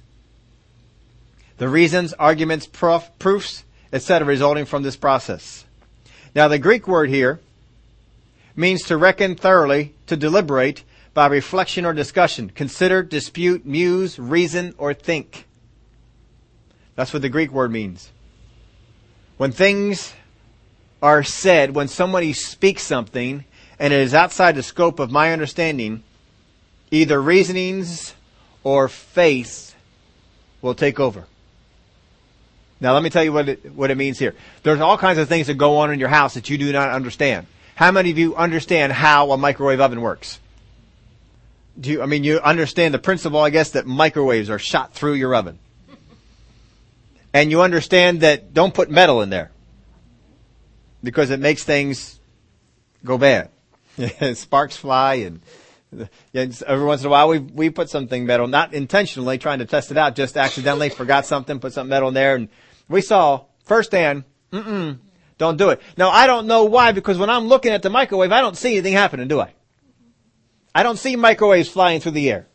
[1.58, 4.28] The reasons, arguments, proofs, etc.
[4.28, 5.66] resulting from this process.
[6.34, 7.40] Now the Greek word here
[8.56, 14.94] means to reckon thoroughly, to deliberate by reflection or discussion, consider, dispute, muse, reason, or
[14.94, 15.46] think.
[16.96, 18.12] That's what the Greek word means.
[19.38, 20.14] When things
[21.02, 23.46] are said, when somebody speaks something
[23.80, 26.04] and it is outside the scope of my understanding,
[26.92, 28.14] either reasonings
[28.64, 29.76] or faith
[30.62, 31.26] will take over.
[32.80, 34.36] Now let me tell you what it, what it means here.
[34.64, 36.90] There's all kinds of things that go on in your house that you do not
[36.90, 37.48] understand.
[37.76, 40.40] How many of you understand how a microwave oven works?
[41.80, 45.14] Do you, I mean, you understand the principle, I guess, that microwaves are shot through
[45.14, 45.58] your oven.
[47.34, 49.52] And you understand that don't put metal in there.
[51.04, 52.20] Because it makes things
[53.04, 53.50] go bad.
[54.34, 55.42] Sparks fly and
[56.34, 59.92] every once in a while we we put something metal, not intentionally trying to test
[59.92, 62.50] it out, just accidentally forgot something, put something metal in there, and
[62.88, 65.00] we saw firsthand, mm
[65.38, 65.82] don't do it.
[65.98, 68.74] Now I don't know why, because when I'm looking at the microwave, I don't see
[68.74, 69.54] anything happening, do I?
[70.74, 72.48] I don't see microwaves flying through the air.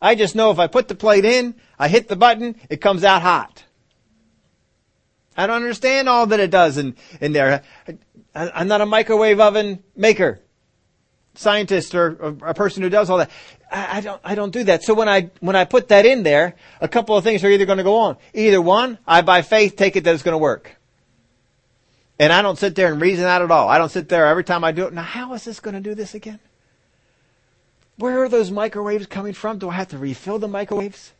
[0.00, 3.02] I just know if I put the plate in, I hit the button, it comes
[3.02, 3.53] out hot.
[5.36, 7.62] I don't understand all that it does in, in there.
[8.34, 10.40] I, I'm not a microwave oven maker
[11.34, 13.30] scientist or, a person who does all that.
[13.70, 14.82] I, I, don't, I don't do that.
[14.82, 17.66] So when I, when I put that in there, a couple of things are either
[17.66, 18.16] going to go on.
[18.32, 20.76] Either one, I by faith take it that it's going to work.
[22.18, 23.68] And I don't sit there and reason out at all.
[23.68, 24.92] I don't sit there every time I do it.
[24.92, 26.38] Now how is this going to do this again?
[27.96, 29.58] Where are those microwaves coming from?
[29.58, 31.12] Do I have to refill the microwaves?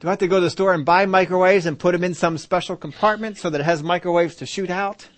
[0.00, 2.12] Do I have to go to the store and buy microwaves and put them in
[2.12, 5.08] some special compartment so that it has microwaves to shoot out?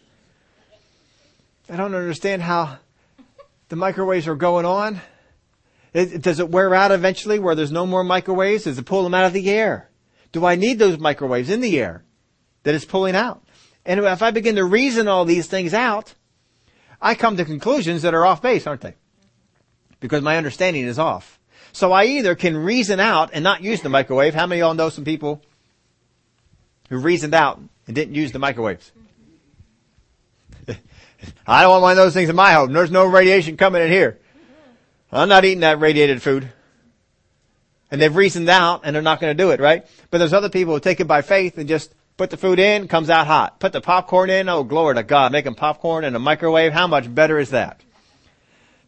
[1.68, 2.78] I don't understand how
[3.68, 5.00] the microwaves are going on?
[5.92, 8.64] It, does it wear out eventually where there's no more microwaves?
[8.64, 9.90] Does it pull them out of the air?
[10.32, 12.04] Do I need those microwaves in the air
[12.62, 13.42] that it's pulling out?
[13.84, 16.14] And if I begin to reason all these things out,
[17.00, 18.94] I come to conclusions that are off base, aren't they?
[20.00, 21.37] Because my understanding is off.
[21.72, 24.34] So I either can reason out and not use the microwave.
[24.34, 25.42] How many of y'all know some people
[26.88, 28.92] who reasoned out and didn't use the microwaves?
[31.46, 32.72] I don't want one of those things in my home.
[32.72, 34.18] There's no radiation coming in here.
[35.10, 36.50] I'm not eating that radiated food.
[37.90, 39.86] And they've reasoned out and they're not going to do it, right?
[40.10, 42.88] But there's other people who take it by faith and just put the food in,
[42.88, 43.60] comes out hot.
[43.60, 47.12] Put the popcorn in, oh glory to God, making popcorn in a microwave, how much
[47.14, 47.80] better is that?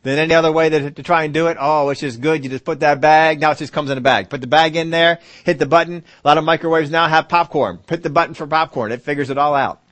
[0.03, 2.49] Than any other way to, to try and do it, oh, it's just good, you
[2.49, 4.31] just put that bag, now it just comes in a bag.
[4.31, 7.81] Put the bag in there, hit the button, a lot of microwaves now have popcorn.
[7.87, 9.83] Hit the button for popcorn, it figures it all out.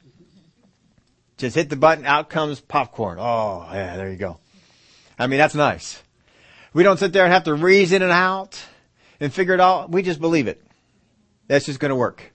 [1.37, 3.19] Just hit the button, out comes popcorn.
[3.21, 4.39] Oh, yeah, there you go.
[5.19, 6.03] I mean, that's nice.
[6.73, 8.59] We don't sit there and have to reason it out
[9.21, 9.91] and figure it out.
[9.91, 10.63] We just believe it.
[11.49, 12.33] That's just going to work.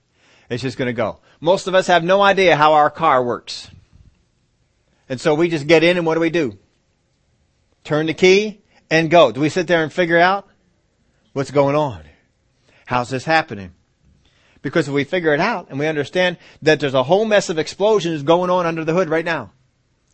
[0.48, 1.18] It's just going to go.
[1.40, 3.70] Most of us have no idea how our car works.
[5.08, 6.58] And so we just get in and what do we do?
[7.84, 9.30] Turn the key and go.
[9.30, 10.48] Do we sit there and figure out
[11.34, 12.02] what's going on?
[12.86, 13.72] How's this happening?
[14.62, 17.58] Because if we figure it out and we understand that there's a whole mess of
[17.58, 19.52] explosions going on under the hood right now.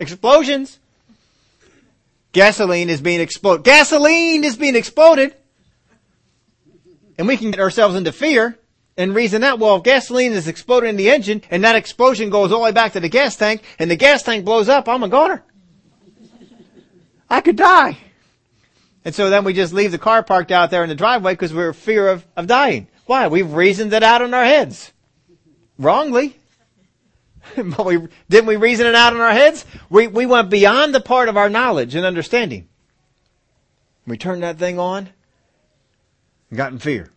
[0.01, 0.81] Explosions!
[2.33, 3.65] Gasoline is being exploded.
[3.65, 5.35] Gasoline is being exploded!
[7.17, 8.59] And we can get ourselves into fear
[8.97, 12.51] and reason that, well, if gasoline is exploding in the engine and that explosion goes
[12.51, 15.03] all the way back to the gas tank and the gas tank blows up, I'm
[15.03, 15.45] a goner.
[17.31, 17.97] I could die.
[19.05, 21.55] And so then we just leave the car parked out there in the driveway because
[21.55, 22.89] we're fear of, of dying.
[23.07, 23.29] Why?
[23.29, 24.93] We've reasoned it out in our heads.
[25.79, 26.37] Wrongly.
[27.57, 29.65] but we, didn't we reason it out in our heads?
[29.89, 32.69] We, we went beyond the part of our knowledge and understanding.
[34.07, 35.09] We turned that thing on
[36.51, 37.11] and got in fear.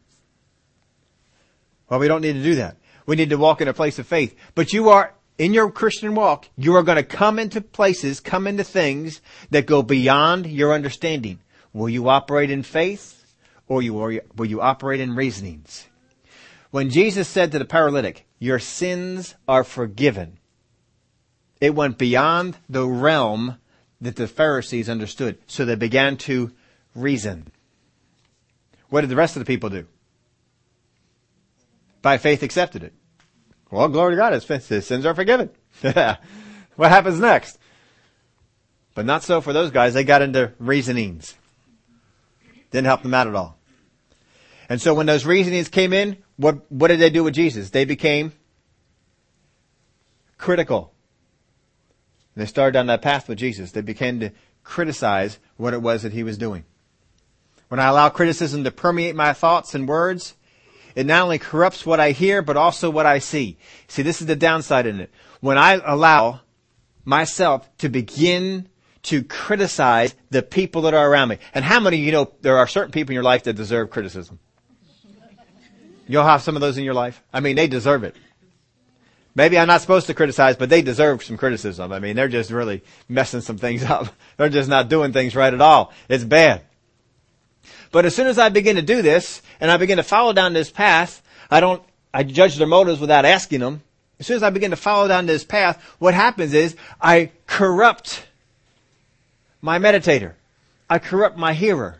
[1.89, 2.77] Well, we don't need to do that.
[3.05, 4.35] We need to walk in a place of faith.
[4.55, 8.47] But you are in your Christian walk, you are going to come into places, come
[8.47, 11.39] into things that go beyond your understanding.
[11.73, 13.25] Will you operate in faith
[13.67, 15.87] or you, will you operate in reasonings?
[16.71, 20.37] When Jesus said to the paralytic, your sins are forgiven,
[21.61, 23.57] it went beyond the realm
[24.01, 25.37] that the Pharisees understood.
[25.47, 26.51] So they began to
[26.93, 27.51] reason.
[28.89, 29.87] What did the rest of the people do?
[32.01, 32.93] By faith accepted it.
[33.73, 35.49] Well, glory to God, his, his sins are forgiven.
[35.81, 37.57] what happens next?
[38.93, 39.95] But not so for those guys.
[39.95, 41.33] They got into reasonings.
[42.69, 43.57] Didn't help them out at all.
[44.69, 47.71] And so when those reasonings came in, what, what did they do with Jesus?
[47.71, 48.33] They became
[50.37, 50.93] critical.
[52.35, 53.71] They started down that path with Jesus.
[53.71, 54.31] They began to
[54.63, 56.63] criticize what it was that he was doing.
[57.69, 60.35] When I allow criticism to permeate my thoughts and words,
[60.95, 63.57] it not only corrupts what I hear, but also what I see.
[63.87, 65.11] See, this is the downside in it.
[65.39, 66.41] When I allow
[67.05, 68.69] myself to begin
[69.03, 71.37] to criticize the people that are around me.
[71.53, 74.39] And how many you know there are certain people in your life that deserve criticism?
[76.07, 77.21] You'll have some of those in your life.
[77.33, 78.15] I mean, they deserve it.
[79.35, 81.91] Maybe I'm not supposed to criticize, but they deserve some criticism.
[81.91, 84.07] I mean, they're just really messing some things up.
[84.37, 85.91] They're just not doing things right at all.
[86.07, 86.61] It's bad.
[87.93, 90.53] But as soon as I begin to do this, and I begin to follow down
[90.53, 93.83] this path, I don't, I judge their motives without asking them.
[94.19, 98.25] As soon as I begin to follow down this path, what happens is I corrupt
[99.61, 100.33] my meditator.
[100.89, 101.99] I corrupt my hearer.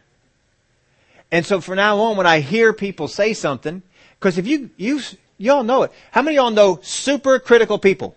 [1.32, 3.84] And so from now on, when I hear people say something,
[4.20, 5.00] because if you, you,
[5.38, 5.92] y'all know it.
[6.10, 8.16] How many of y'all know super critical people?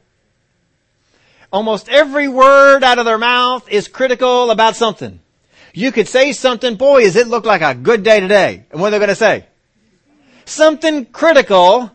[1.53, 5.21] Almost every word out of their mouth is critical about something.
[5.77, 8.65] You could say something, boy, does it look like a good day today.
[8.71, 9.45] And what are they going to say?
[10.47, 11.95] Something critical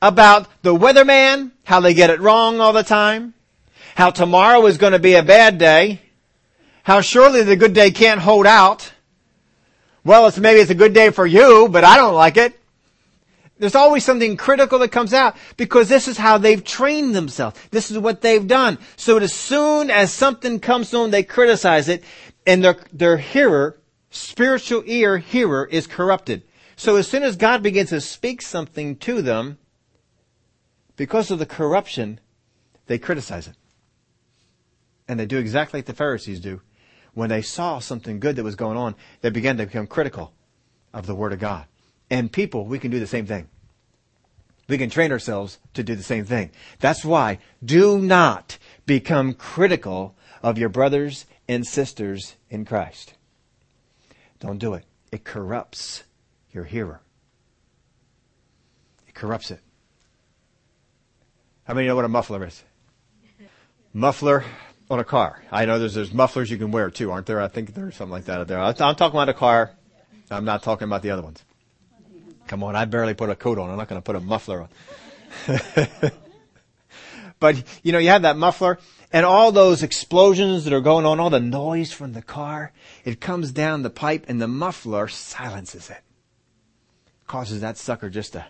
[0.00, 3.34] about the weatherman, how they get it wrong all the time,
[3.94, 6.00] how tomorrow is going to be a bad day,
[6.82, 8.90] how surely the good day can't hold out.
[10.02, 12.58] Well, it's maybe it's a good day for you, but I don't like it.
[13.58, 17.58] There's always something critical that comes out because this is how they've trained themselves.
[17.70, 18.78] This is what they've done.
[18.96, 22.04] So as soon as something comes to them, they criticize it
[22.46, 23.78] and their, their hearer,
[24.10, 26.44] spiritual ear hearer is corrupted.
[26.76, 29.58] So as soon as God begins to speak something to them,
[30.96, 32.20] because of the corruption,
[32.86, 33.56] they criticize it.
[35.08, 36.60] And they do exactly like the Pharisees do.
[37.14, 40.32] When they saw something good that was going on, they began to become critical
[40.92, 41.66] of the Word of God.
[42.10, 43.48] And people, we can do the same thing.
[44.68, 46.50] We can train ourselves to do the same thing.
[46.78, 53.14] That's why do not become critical of your brothers and sisters in Christ.
[54.40, 54.84] Don't do it.
[55.10, 56.04] It corrupts
[56.52, 57.00] your hearer.
[59.06, 59.60] It corrupts it.
[61.64, 62.62] How many know what a muffler is?
[63.92, 64.44] Muffler
[64.90, 65.42] on a car.
[65.50, 67.40] I know there's, there's mufflers you can wear too, aren't there?
[67.40, 68.60] I think there's something like that out there.
[68.60, 69.72] I'm talking about a car.
[70.30, 71.42] I'm not talking about the other ones.
[72.48, 73.70] Come on, I barely put a coat on.
[73.70, 75.60] I'm not going to put a muffler on.
[77.40, 78.78] but, you know, you have that muffler
[79.12, 82.72] and all those explosions that are going on, all the noise from the car,
[83.04, 86.00] it comes down the pipe and the muffler silences it.
[87.26, 88.46] Causes that sucker just to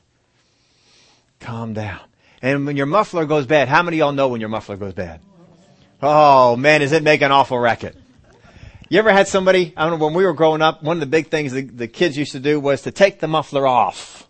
[1.41, 2.01] calm down.
[2.41, 4.95] And when your muffler goes bad, how many of y'all know when your muffler goes
[4.95, 5.21] bad?
[6.01, 7.97] Oh man, is it making an awful racket?
[8.89, 11.07] You ever had somebody, I don't know, when we were growing up, one of the
[11.07, 14.27] big things the, the kids used to do was to take the muffler off.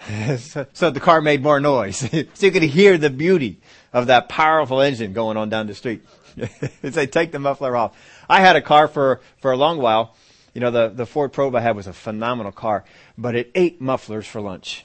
[0.38, 1.98] so, so, the car made more noise.
[2.34, 3.60] so you could hear the beauty
[3.92, 6.02] of that powerful engine going on down the street.
[6.82, 7.96] they'd take the muffler off.
[8.28, 10.16] I had a car for, for a long while.
[10.54, 12.84] You know, the, the Ford Probe I had was a phenomenal car,
[13.16, 14.84] but it ate mufflers for lunch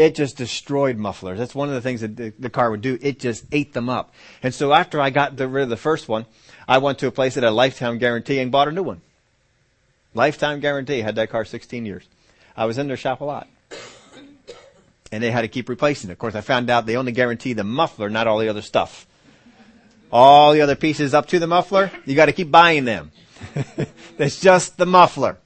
[0.00, 1.38] it just destroyed mufflers.
[1.38, 2.98] That's one of the things that the, the, car would do.
[3.02, 4.14] It just ate them up.
[4.42, 6.24] And so after I got rid of the first one,
[6.66, 9.02] I went to a place that had a lifetime guarantee and bought a new one.
[10.14, 11.00] Lifetime guarantee.
[11.00, 12.08] Had that car 16 years.
[12.56, 13.46] I was in their shop a lot.
[15.12, 16.14] And they had to keep replacing it.
[16.14, 19.06] Of course, I found out they only guarantee the muffler, not all the other stuff.
[20.10, 23.12] All the other pieces up to the muffler, you got to keep buying them.
[24.16, 25.38] That's just the muffler.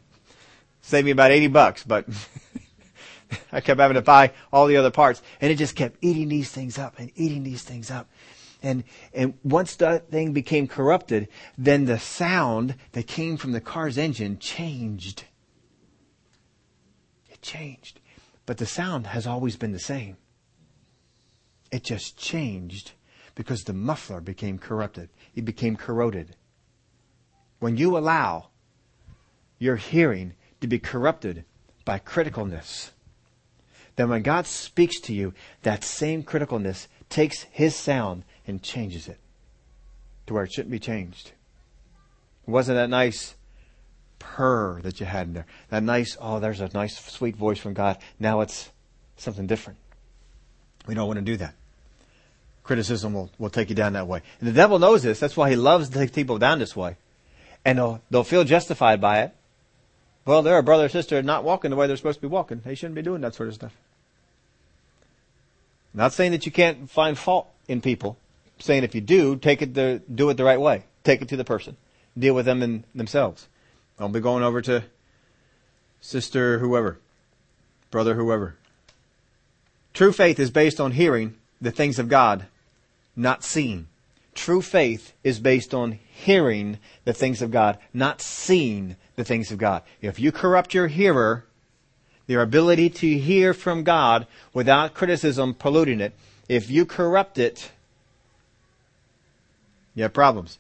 [0.83, 2.07] Saved me about 80 bucks, but
[3.53, 5.23] I kept having to buy all the other parts.
[5.41, 8.09] And it just kept eating these things up and eating these things up.
[8.63, 11.29] And, and once that thing became corrupted,
[11.59, 15.25] then the sound that came from the car's engine changed.
[17.31, 18.01] It changed.
[18.47, 20.17] But the sound has always been the same.
[21.71, 22.93] It just changed
[23.35, 25.11] because the muffler became corrupted.
[25.35, 26.37] It became corroded.
[27.59, 28.49] When you allow
[29.59, 31.45] your hearing to be corrupted
[31.85, 32.93] by criticalness,
[33.97, 39.19] then when God speaks to you, that same criticalness takes His sound and changes it
[40.27, 41.33] to where it shouldn't be changed.
[42.47, 43.35] It wasn't that nice
[44.19, 45.47] purr that you had in there.
[45.71, 47.99] That nice, oh, there's a nice, sweet voice from God.
[48.19, 48.71] Now it's
[49.17, 49.79] something different.
[50.87, 51.55] We don't want to do that.
[52.63, 54.23] Criticism will, will take you down that way.
[54.41, 55.21] And the devil knows this.
[55.21, 56.97] That's why he loves to take people down this way.
[57.65, 59.35] And they'll, they'll feel justified by it.
[60.25, 62.63] Well, they're a brother or sister not walking the way they're supposed to be walking.
[62.65, 63.77] They shouldn't be doing that sort of stuff.
[65.93, 68.17] Not saying that you can't find fault in people.
[68.57, 70.85] I'm saying if you do, take it the, do it the right way.
[71.05, 71.77] Take it to the person.
[72.19, 73.49] Deal with them in themselves.
[73.99, 74.85] Don't be going over to
[76.01, 76.99] sister whoever,
[77.91, 78.57] brother whoever.
[79.93, 82.47] True faith is based on hearing the things of God,
[83.15, 83.87] not seeing.
[84.35, 89.59] True faith is based on hearing the things of God, not seeing the things of
[89.59, 89.83] God.
[90.01, 91.45] If you corrupt your hearer,
[92.27, 96.15] their ability to hear from God without criticism polluting it,
[96.49, 97.71] if you corrupt it,
[99.95, 100.59] you have problems.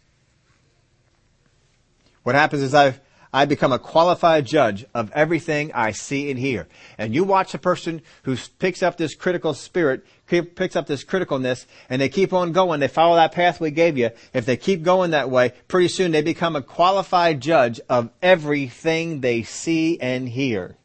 [2.22, 3.00] What happens is I've
[3.34, 6.68] I become a qualified judge of everything I see and hear.
[6.96, 11.66] And you watch a person who picks up this critical spirit, picks up this criticalness,
[11.90, 12.78] and they keep on going.
[12.78, 14.10] They follow that path we gave you.
[14.32, 19.20] If they keep going that way, pretty soon they become a qualified judge of everything
[19.20, 20.76] they see and hear.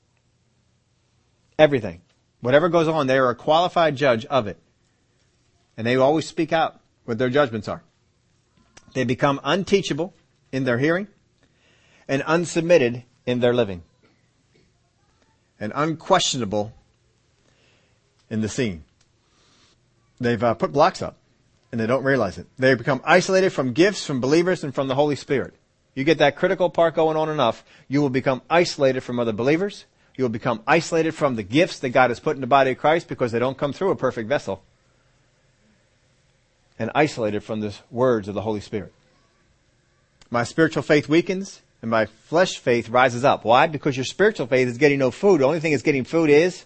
[1.60, 2.02] Everything.
[2.42, 4.58] Whatever goes on, they are a qualified judge of it.
[5.78, 7.84] And they always speak out what their judgments are.
[8.96, 10.16] They become unteachable
[10.52, 11.10] in their hearing
[12.10, 13.84] and unsubmitted in their living,
[15.60, 16.74] and unquestionable
[18.30, 18.84] in the scene.
[20.20, 21.18] They've uh, put blocks up,
[21.72, 22.48] and they don't realize it.
[22.58, 25.54] They become isolated from gifts, from believers, and from the Holy Spirit.
[25.94, 29.86] You get that critical part going on enough, you will become isolated from other believers.
[30.18, 32.78] You will become isolated from the gifts that God has put in the body of
[32.78, 34.62] Christ because they don't come through a perfect vessel.
[36.78, 38.92] And isolated from the words of the Holy Spirit.
[40.30, 43.46] My spiritual faith weakens and my flesh faith rises up.
[43.46, 43.68] Why?
[43.68, 45.42] Because your spiritual faith is getting no food.
[45.42, 46.66] The only thing that's getting food is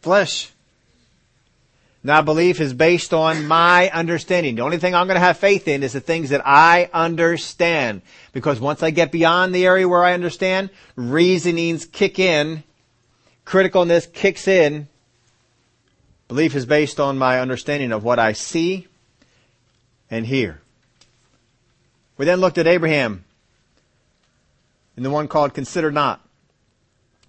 [0.00, 0.52] flesh.
[2.02, 4.54] Now belief is based on my understanding.
[4.54, 8.02] The only thing I'm going to have faith in is the things that I understand.
[8.32, 12.62] Because once I get beyond the area where I understand, reasonings kick in,
[13.44, 14.86] criticalness kicks in.
[16.28, 18.86] Belief is based on my understanding of what I see
[20.08, 20.60] and hear.
[22.16, 23.24] We then looked at Abraham
[24.96, 26.26] in the one called Consider Not.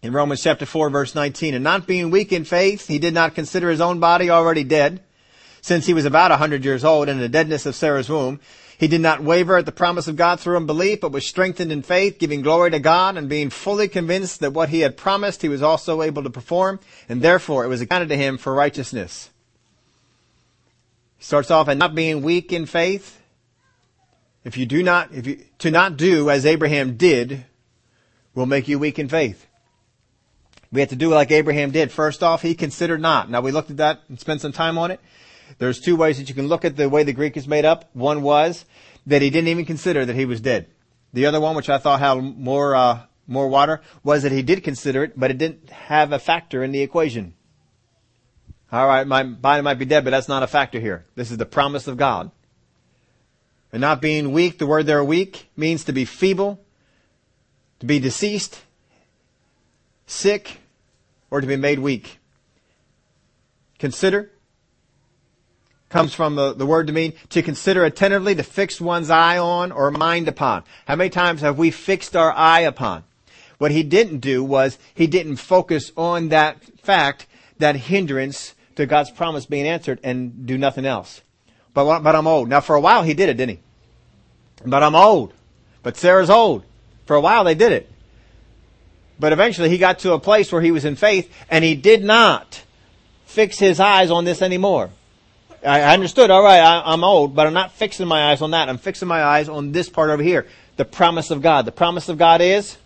[0.02, 3.36] In Romans chapter 4 verse 19, and not being weak in faith, he did not
[3.36, 5.02] consider his own body already dead,
[5.62, 8.40] since he was about a hundred years old in the deadness of Sarah's womb.
[8.78, 11.82] He did not waver at the promise of God through unbelief, but was strengthened in
[11.82, 15.50] faith, giving glory to God, and being fully convinced that what he had promised he
[15.50, 19.32] was also able to perform, and therefore it was accounted to him for righteousness.
[21.18, 23.20] He starts off and not being weak in faith.
[24.44, 27.46] If you do not, if you, to not do as Abraham did,
[28.38, 29.48] will make you weak in faith.
[30.72, 31.92] We have to do like Abraham did.
[31.92, 33.32] First off, he considered not.
[33.32, 35.00] Now we looked at that and spent some time on it.
[35.58, 37.90] There's two ways that you can look at the way the Greek is made up.
[37.94, 38.66] One was
[39.08, 40.68] that he didn't even consider that he was dead.
[41.14, 44.64] The other one, which I thought had more uh, more water, was that he did
[44.64, 47.34] consider it, but it didn't have a factor in the equation.
[48.72, 51.06] All right, my body might be dead, but that's not a factor here.
[51.16, 52.30] This is the promise of God.
[53.72, 56.60] And not being weak, the word there weak means to be feeble,
[57.80, 58.62] to be deceased,
[60.06, 60.60] sick,
[61.30, 62.20] or to be made weak.
[63.80, 64.32] Consider
[65.90, 69.72] comes from the, the word to mean to consider attentively, to fix one's eye on
[69.72, 70.64] or mind upon.
[70.86, 73.04] How many times have we fixed our eye upon?
[73.58, 77.26] What he didn't do was he didn't focus on that fact,
[77.58, 81.22] that hindrance to God's promise being answered and do nothing else.
[81.74, 82.50] But, but I'm old.
[82.50, 83.62] Now for a while he did it, didn't he?
[84.66, 85.34] But I'm old.
[85.84, 86.64] But Sarah's old.
[87.08, 87.90] For a while they did it.
[89.20, 92.04] But eventually he got to a place where he was in faith and he did
[92.04, 92.62] not
[93.26, 94.92] fix his eyes on this anymore.
[95.66, 98.70] I understood, alright, I'm old, but I'm not fixing my eyes on that.
[98.70, 100.46] I'm fixing my eyes on this part over here.
[100.76, 101.66] The promise of God.
[101.66, 102.78] The promise of God is?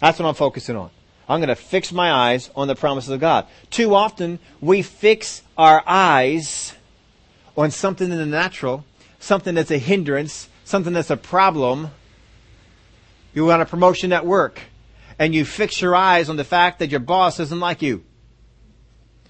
[0.00, 0.90] That's what I'm focusing on.
[1.28, 3.46] I'm going to fix my eyes on the promises of God.
[3.70, 6.72] Too often we fix our eyes
[7.56, 8.84] on something in the natural,
[9.18, 11.90] something that's a hindrance, something that's a problem,
[13.36, 14.60] you want a promotion at work
[15.16, 18.02] and you fix your eyes on the fact that your boss doesn't like you.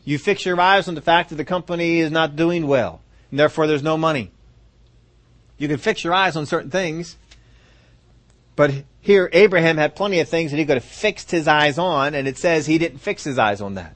[0.05, 3.39] You fix your eyes on the fact that the company is not doing well and
[3.39, 4.31] therefore there's no money.
[5.59, 7.17] You can fix your eyes on certain things,
[8.57, 12.15] But here, Abraham had plenty of things that he could have fixed his eyes on,
[12.15, 13.95] and it says he didn't fix his eyes on that.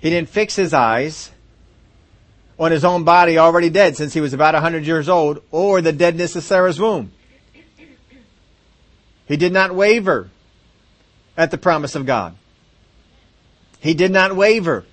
[0.00, 1.30] He didn't fix his eyes
[2.58, 5.92] on his own body already dead since he was about 100 years old, or the
[5.92, 7.10] deadness of Sarah's womb.
[9.26, 10.30] He did not waver
[11.36, 12.36] at the promise of God.
[13.80, 14.84] He did not waver.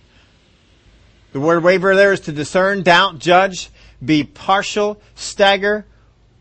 [1.32, 3.70] The word waver there is to discern, doubt, judge,
[4.04, 5.86] be partial, stagger,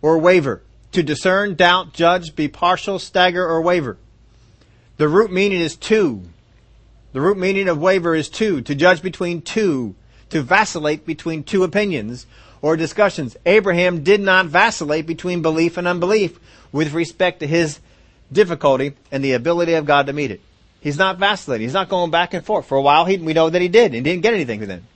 [0.00, 0.62] or waver.
[0.92, 3.98] To discern, doubt, judge, be partial, stagger, or waver.
[4.96, 6.22] The root meaning is two.
[7.12, 9.94] The root meaning of waver is two, to judge between two,
[10.30, 12.26] to vacillate between two opinions
[12.62, 13.36] or discussions.
[13.46, 16.38] Abraham did not vacillate between belief and unbelief
[16.72, 17.80] with respect to his
[18.32, 20.40] difficulty and the ability of God to meet it.
[20.80, 21.66] He's not vacillating.
[21.66, 22.66] He's not going back and forth.
[22.66, 23.94] For a while, he, we know that he did.
[23.94, 24.86] He didn't get anything then.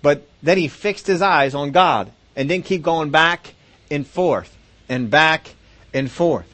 [0.00, 3.54] But then he fixed his eyes on God and didn't keep going back
[3.90, 4.56] and forth
[4.88, 5.54] and back
[5.92, 6.52] and forth.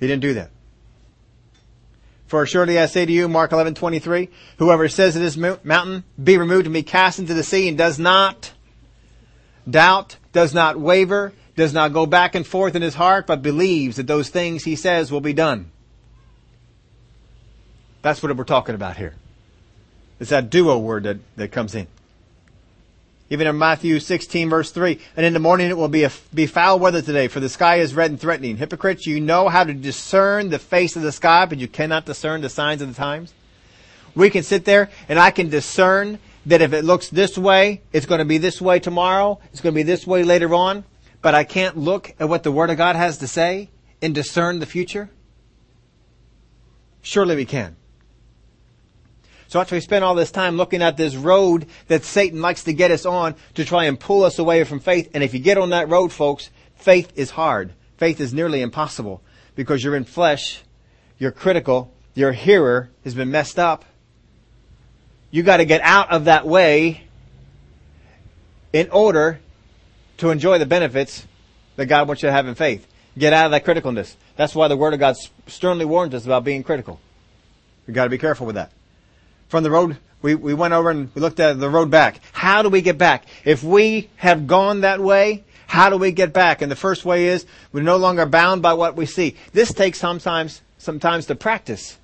[0.00, 0.50] He didn't do that.
[2.26, 6.38] For surely I say to you, Mark 11, 23, whoever says to this mountain, be
[6.38, 8.52] removed and be cast into the sea and does not
[9.68, 13.96] doubt, does not waver, does not go back and forth in his heart, but believes
[13.96, 15.70] that those things he says will be done.
[18.02, 19.14] That's what we're talking about here.
[20.18, 21.86] It's that duo word that, that comes in.
[23.32, 26.46] Even in Matthew 16 verse 3, and in the morning it will be, a, be
[26.46, 28.56] foul weather today, for the sky is red and threatening.
[28.56, 32.40] Hypocrites, you know how to discern the face of the sky, but you cannot discern
[32.40, 33.32] the signs of the times.
[34.14, 38.06] We can sit there and I can discern that if it looks this way, it's
[38.06, 40.84] going to be this way tomorrow, it's going to be this way later on,
[41.22, 43.70] but I can't look at what the Word of God has to say
[44.02, 45.10] and discern the future?
[47.02, 47.76] Surely we can.
[49.48, 52.72] So after we spend all this time looking at this road that Satan likes to
[52.72, 55.58] get us on to try and pull us away from faith, and if you get
[55.58, 57.72] on that road, folks, faith is hard.
[57.96, 59.22] Faith is nearly impossible
[59.56, 60.62] because you're in flesh,
[61.18, 63.84] you're critical, your hearer has been messed up.
[65.30, 67.04] You gotta get out of that way
[68.72, 69.40] in order
[70.18, 71.26] to enjoy the benefits
[71.76, 72.86] that God wants you to have in faith.
[73.18, 74.14] Get out of that criticalness.
[74.36, 75.16] That's why the Word of God
[75.46, 77.00] sternly warns us about being critical.
[77.86, 78.72] We've got to be careful with that
[79.50, 82.20] from the road, we, we went over and we looked at the road back.
[82.32, 83.26] How do we get back?
[83.44, 86.62] If we have gone that way, how do we get back?
[86.62, 89.36] And the first way is we're no longer bound by what we see.
[89.52, 91.98] This takes sometimes, sometimes to practice.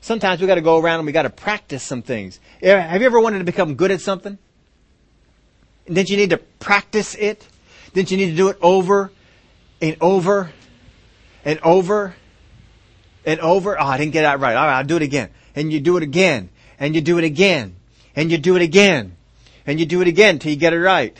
[0.00, 2.38] Sometimes we got to go around and we got to practice some things.
[2.62, 4.38] Have you ever wanted to become good at something?
[5.86, 7.46] Didn't you need to practice it?
[7.92, 9.10] Didn't you need to do it over
[9.80, 10.50] and over
[11.44, 12.14] and over
[13.24, 13.80] and over?
[13.80, 14.56] Oh, I didn't get that right.
[14.56, 15.30] All right, I'll do it again.
[15.54, 17.78] And you do it again and you do it again,
[18.14, 19.16] and you do it again,
[19.66, 21.16] and you do it again till you get it right.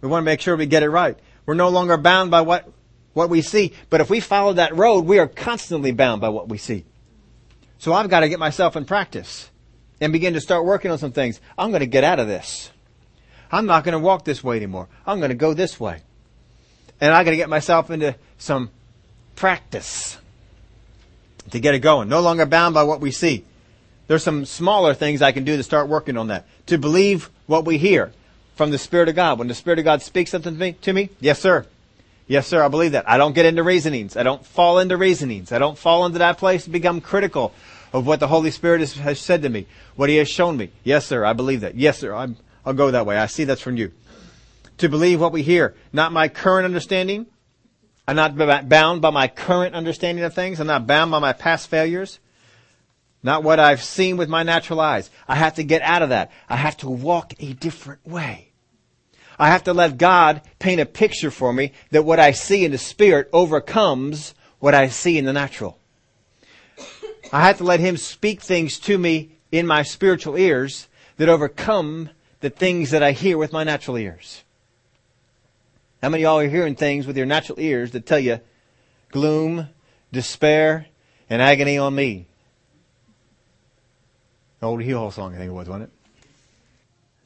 [0.00, 1.18] We want to make sure we get it right.
[1.46, 2.70] We're no longer bound by what,
[3.12, 6.48] what we see, but if we follow that road, we are constantly bound by what
[6.48, 6.84] we see.
[7.82, 9.50] So I've got to get myself in practice
[10.00, 11.40] and begin to start working on some things.
[11.58, 12.70] I'm going to get out of this.
[13.50, 14.86] I'm not going to walk this way anymore.
[15.04, 16.00] I'm going to go this way.
[17.00, 18.70] And I got to get myself into some
[19.34, 20.16] practice
[21.50, 22.08] to get it going.
[22.08, 23.44] No longer bound by what we see.
[24.06, 26.46] There's some smaller things I can do to start working on that.
[26.66, 28.12] To believe what we hear
[28.54, 29.40] from the Spirit of God.
[29.40, 31.66] When the Spirit of God speaks something to me, to me, yes sir.
[32.32, 33.06] Yes sir, I believe that.
[33.06, 34.16] I don't get into reasonings.
[34.16, 35.52] I don't fall into reasonings.
[35.52, 37.52] I don't fall into that place to become critical
[37.92, 39.66] of what the Holy Spirit has, has said to me,
[39.96, 40.70] what He has shown me.
[40.82, 41.74] Yes sir, I believe that.
[41.74, 43.18] Yes sir, I'm, I'll go that way.
[43.18, 43.92] I see that's from you.
[44.78, 47.26] To believe what we hear, not my current understanding.
[48.08, 50.58] I'm not bound by my current understanding of things.
[50.58, 52.18] I'm not bound by my past failures.
[53.22, 55.10] Not what I've seen with my natural eyes.
[55.28, 56.32] I have to get out of that.
[56.48, 58.51] I have to walk a different way.
[59.42, 62.70] I have to let God paint a picture for me that what I see in
[62.70, 65.76] the spirit overcomes what I see in the natural.
[67.32, 70.86] I have to let Him speak things to me in my spiritual ears
[71.16, 74.44] that overcome the things that I hear with my natural ears.
[76.00, 78.38] How many of y'all are hearing things with your natural ears that tell you
[79.10, 79.70] gloom,
[80.12, 80.86] despair,
[81.28, 82.28] and agony on me?
[84.62, 85.90] old Hee-Haw song, I think it was, wasn't it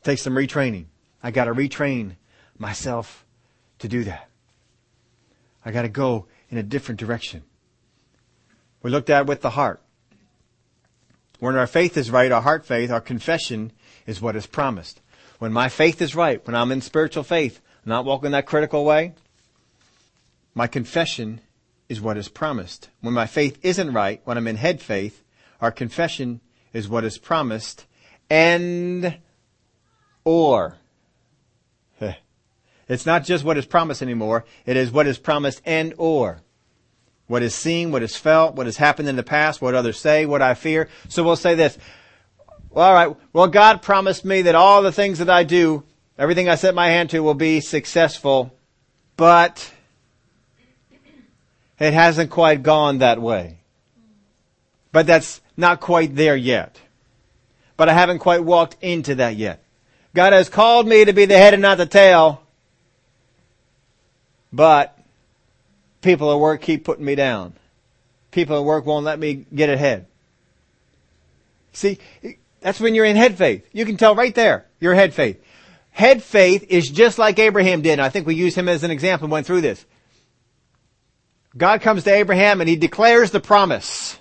[0.02, 0.86] takes some retraining.
[1.26, 2.14] I gotta retrain
[2.56, 3.26] myself
[3.80, 4.28] to do that.
[5.64, 7.42] I gotta go in a different direction.
[8.80, 9.82] We looked at with the heart.
[11.40, 13.72] When our faith is right, our heart faith, our confession
[14.06, 15.00] is what is promised.
[15.40, 19.12] When my faith is right, when I'm in spiritual faith, not walking that critical way,
[20.54, 21.40] my confession
[21.88, 22.88] is what is promised.
[23.00, 25.24] When my faith isn't right, when I'm in head faith,
[25.60, 26.40] our confession
[26.72, 27.84] is what is promised
[28.30, 29.18] and
[30.22, 30.78] or.
[32.88, 34.44] It's not just what is promised anymore.
[34.64, 36.42] It is what is promised and or.
[37.26, 40.26] what is seen, what is felt, what has happened in the past, what others say,
[40.26, 40.88] what I fear.
[41.08, 41.76] So we'll say this.
[42.70, 43.16] Well, all right.
[43.32, 45.82] Well, God promised me that all the things that I do,
[46.18, 48.54] everything I set my hand to will be successful,
[49.16, 49.72] but
[51.78, 53.58] it hasn't quite gone that way.
[54.92, 56.78] But that's not quite there yet.
[57.76, 59.62] But I haven't quite walked into that yet.
[60.14, 62.42] God has called me to be the head and not the tail,
[64.52, 64.98] but
[66.02, 67.54] people at work keep putting me down.
[68.30, 70.06] People at work won't let me get ahead.
[71.72, 71.98] See,
[72.60, 73.68] that's when you're in head faith.
[73.72, 75.42] You can tell right there, you're head faith.
[75.90, 78.00] Head faith is just like Abraham did.
[78.00, 79.84] I think we used him as an example and went through this.
[81.56, 84.18] God comes to Abraham and he declares the promise.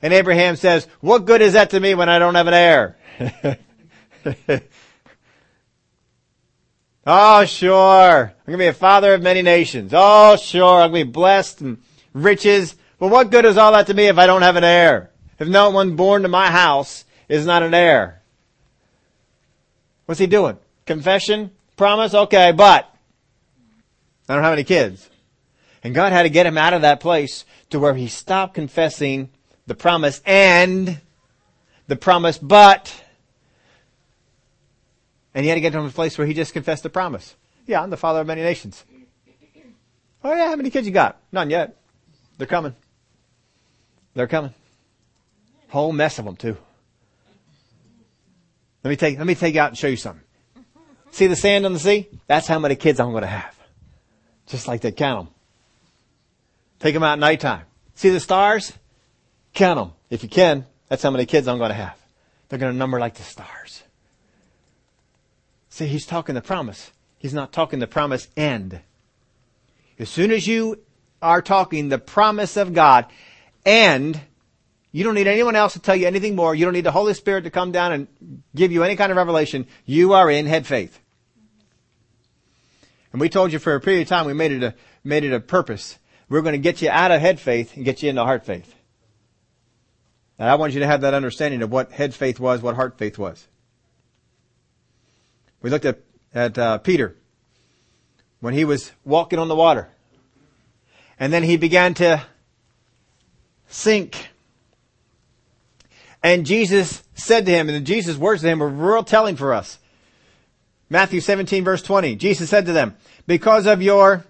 [0.00, 2.96] And Abraham says, what good is that to me when I don't have an heir?
[7.06, 8.20] oh, sure.
[8.20, 9.92] I'm going to be a father of many nations.
[9.94, 10.82] Oh, sure.
[10.82, 11.78] I'm going to be blessed and
[12.12, 12.76] riches.
[12.98, 15.10] But what good is all that to me if I don't have an heir?
[15.38, 18.22] If no one born to my house is not an heir.
[20.06, 20.56] What's he doing?
[20.86, 21.50] Confession?
[21.76, 22.14] Promise?
[22.14, 22.90] Okay, but
[24.28, 25.08] I don't have any kids.
[25.82, 29.30] And God had to get him out of that place to where he stopped confessing
[29.66, 31.00] the promise and
[31.86, 32.94] the promise, but,
[35.36, 37.36] and he had to get to a place where he just confessed the promise.
[37.66, 38.82] Yeah, I'm the father of many nations.
[40.24, 41.20] Oh yeah, how many kids you got?
[41.30, 41.76] None yet.
[42.38, 42.74] They're coming.
[44.14, 44.54] They're coming.
[45.68, 46.56] Whole mess of them too.
[48.82, 50.24] Let me take, let me take you out and show you something.
[51.10, 52.08] See the sand on the sea?
[52.26, 53.54] That's how many kids I'm going to have.
[54.46, 55.34] Just like that, count them.
[56.78, 57.64] Take them out at nighttime.
[57.94, 58.72] See the stars?
[59.52, 59.92] Count them.
[60.08, 61.98] If you can, that's how many kids I'm going to have.
[62.48, 63.82] They're going to number like the stars.
[65.76, 66.90] See, he's talking the promise.
[67.18, 68.80] He's not talking the promise end.
[69.98, 70.80] As soon as you
[71.20, 73.04] are talking the promise of God
[73.66, 74.18] and
[74.90, 76.54] you don't need anyone else to tell you anything more.
[76.54, 79.18] You don't need the Holy Spirit to come down and give you any kind of
[79.18, 79.66] revelation.
[79.84, 80.98] You are in head faith.
[83.12, 84.74] And we told you for a period of time we made it a,
[85.04, 85.98] made it a purpose.
[86.30, 88.74] We're going to get you out of head faith and get you into heart faith.
[90.38, 92.96] And I want you to have that understanding of what head faith was, what heart
[92.96, 93.46] faith was.
[95.62, 96.00] We looked at,
[96.34, 97.16] at uh, Peter
[98.40, 99.88] when he was walking on the water.
[101.18, 102.22] And then he began to
[103.68, 104.28] sink.
[106.22, 109.78] And Jesus said to him, and Jesus' words to him were real telling for us.
[110.88, 112.16] Matthew 17 verse 20.
[112.16, 112.96] Jesus said to them,
[113.26, 114.24] because of your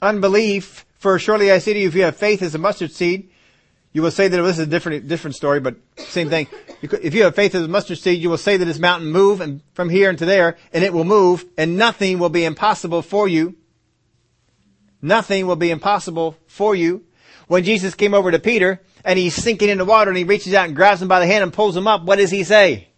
[0.00, 3.29] unbelief, for surely I say to you, if you have faith as a mustard seed,
[3.92, 6.46] you will say that this is a different, different story, but same thing.
[6.80, 9.40] If you have faith as a mustard seed, you will say that this mountain move
[9.40, 13.26] and from here into there, and it will move, and nothing will be impossible for
[13.26, 13.56] you.
[15.02, 17.04] Nothing will be impossible for you.
[17.48, 20.54] When Jesus came over to Peter, and he's sinking in the water, and he reaches
[20.54, 22.88] out and grabs him by the hand and pulls him up, what does he say?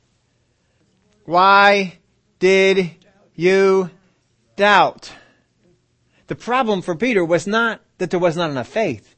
[1.24, 1.98] Why
[2.38, 2.90] did
[3.34, 3.88] you
[4.56, 5.10] doubt?
[6.26, 9.14] The problem for Peter was not that there was not enough faith.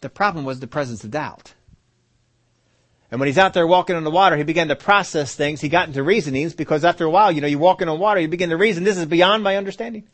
[0.00, 1.54] The problem was the presence of doubt.
[3.10, 5.60] And when he's out there walking on the water, he began to process things.
[5.60, 8.28] He got into reasonings because after a while, you know, you walking on water, you
[8.28, 10.06] begin to reason, this is beyond my understanding.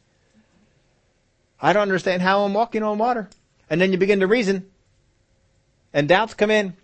[1.61, 3.29] I don't understand how I'm walking on water.
[3.69, 4.71] And then you begin to reason.
[5.93, 6.75] And doubts come in.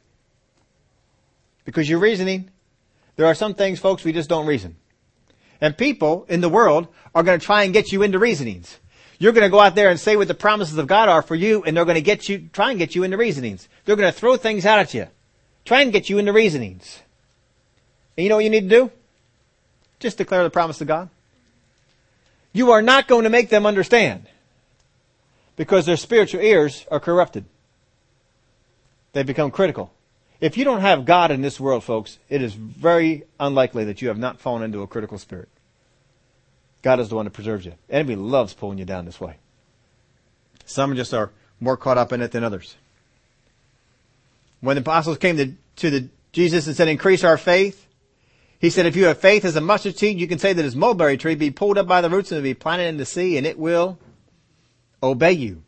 [1.65, 2.51] Because you're reasoning.
[3.17, 4.77] There are some things, folks, we just don't reason.
[5.61, 8.79] And people in the world are going to try and get you into reasonings.
[9.23, 11.37] You're going to go out there and say what the promises of God are for
[11.37, 13.69] you, and they're going to get you, try and get you into reasonings.
[13.85, 15.07] They're going to throw things out at you.
[15.65, 17.01] Try and get you into reasonings.
[18.17, 18.91] And you know what you need to do?
[20.01, 21.09] Just declare the promise of God.
[22.53, 24.27] You are not going to make them understand
[25.55, 27.45] because their spiritual ears are corrupted.
[29.13, 29.93] They become critical.
[30.41, 34.09] If you don't have God in this world, folks, it is very unlikely that you
[34.09, 35.49] have not fallen into a critical spirit.
[36.83, 37.75] God is the one that preserves you.
[37.89, 39.37] Enemy loves pulling you down this way.
[40.65, 41.31] Some just are
[41.61, 42.77] more caught up in it than others.
[44.61, 47.87] When the apostles came to, to the Jesus and said, increase our faith,
[48.59, 50.75] he said, if you have faith as a mustard seed, you can say that this
[50.75, 53.47] mulberry tree be pulled up by the roots and be planted in the sea and
[53.47, 53.99] it will
[55.03, 55.63] obey you.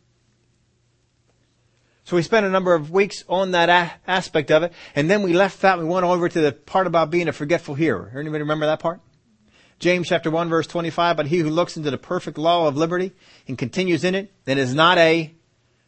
[2.05, 5.23] So we spent a number of weeks on that a- aspect of it, and then
[5.23, 8.11] we left that we went over to the part about being a forgetful hearer.
[8.13, 9.01] Anybody remember that part?
[9.79, 13.11] James chapter 1 verse 25, but he who looks into the perfect law of liberty
[13.47, 15.33] and continues in it and is not a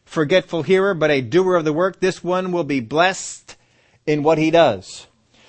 [0.04, 3.56] forgetful hearer, but a doer of the work, this one will be blessed
[4.06, 5.06] in what he does.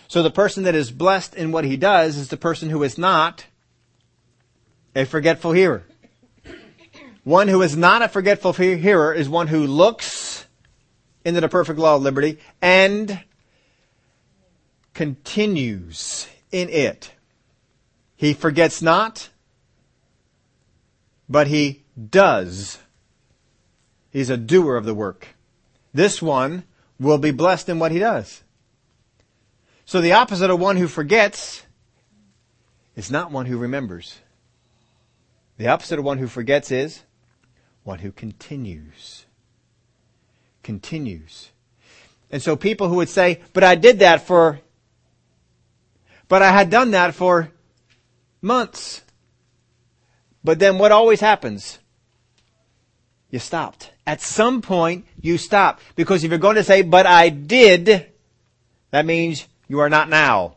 [0.07, 2.97] So the person that is blessed in what he does is the person who is
[2.97, 3.45] not
[4.95, 5.85] a forgetful hearer.
[7.23, 10.47] One who is not a forgetful hearer is one who looks
[11.23, 13.21] into the perfect law of liberty and
[14.93, 17.13] continues in it.
[18.19, 19.29] He forgets not,
[21.29, 22.77] but he does.
[24.11, 25.29] He's a doer of the work.
[25.93, 26.65] This one
[26.99, 28.43] will be blessed in what he does.
[29.85, 31.63] So the opposite of one who forgets
[32.97, 34.19] is not one who remembers.
[35.55, 37.03] The opposite of one who forgets is
[37.85, 39.27] one who continues.
[40.61, 41.51] Continues.
[42.29, 44.59] And so people who would say, but I did that for,
[46.27, 47.53] but I had done that for
[48.41, 49.01] months.
[50.43, 51.79] But then what always happens?
[53.29, 53.91] You stopped.
[54.07, 55.81] At some point, you stop.
[55.95, 58.07] Because if you're going to say, but I did,
[58.91, 60.55] that means you are not now.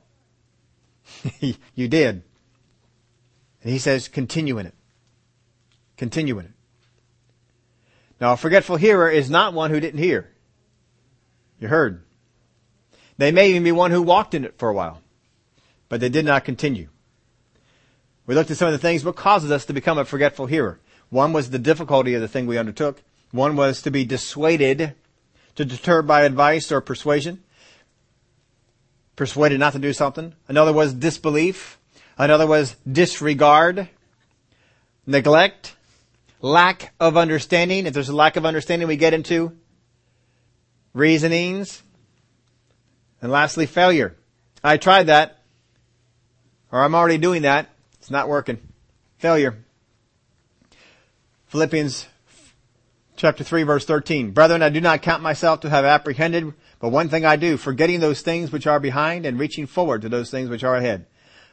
[1.41, 2.23] you did.
[3.63, 4.75] And he says, continue in it.
[5.97, 6.53] Continue in it.
[8.21, 10.31] Now, a forgetful hearer is not one who didn't hear.
[11.59, 12.05] You heard.
[13.19, 15.01] They may even be one who walked in it for a while,
[15.89, 16.89] but they did not continue.
[18.27, 20.79] We looked at some of the things what causes us to become a forgetful hearer.
[21.11, 23.03] One was the difficulty of the thing we undertook.
[23.33, 24.95] One was to be dissuaded,
[25.57, 27.43] to deter by advice or persuasion,
[29.17, 30.35] persuaded not to do something.
[30.49, 31.79] Another was disbelief.
[32.19, 33.89] Another was disregard,
[35.07, 35.75] neglect,
[36.41, 37.87] lack of understanding.
[37.87, 39.57] If there's a lack of understanding, we get into
[40.93, 41.83] reasonings.
[43.21, 44.17] And lastly, failure.
[44.63, 45.43] I tried that,
[46.71, 47.72] or I'm already doing that.
[48.03, 48.59] It's not working.
[49.19, 49.59] Failure.
[51.47, 52.09] Philippians
[53.15, 54.33] chapter 3 verse 13.
[54.33, 58.01] Brethren, I do not count myself to have apprehended, but one thing I do, forgetting
[58.01, 61.07] those things which are behind and reaching forward to those things which are ahead.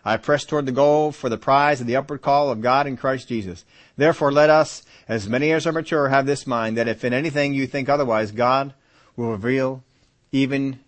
[0.03, 2.97] I press toward the goal for the prize of the upward call of God in
[2.97, 3.63] Christ Jesus.
[3.95, 7.53] Therefore let us, as many as are mature, have this mind that if in anything
[7.53, 8.73] you think otherwise, God
[9.15, 9.83] will reveal
[10.31, 10.79] even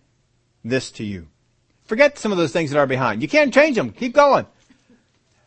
[0.66, 1.28] this to you.
[1.84, 3.22] Forget some of those things that are behind.
[3.22, 3.92] You can't change them.
[3.92, 4.48] Keep going.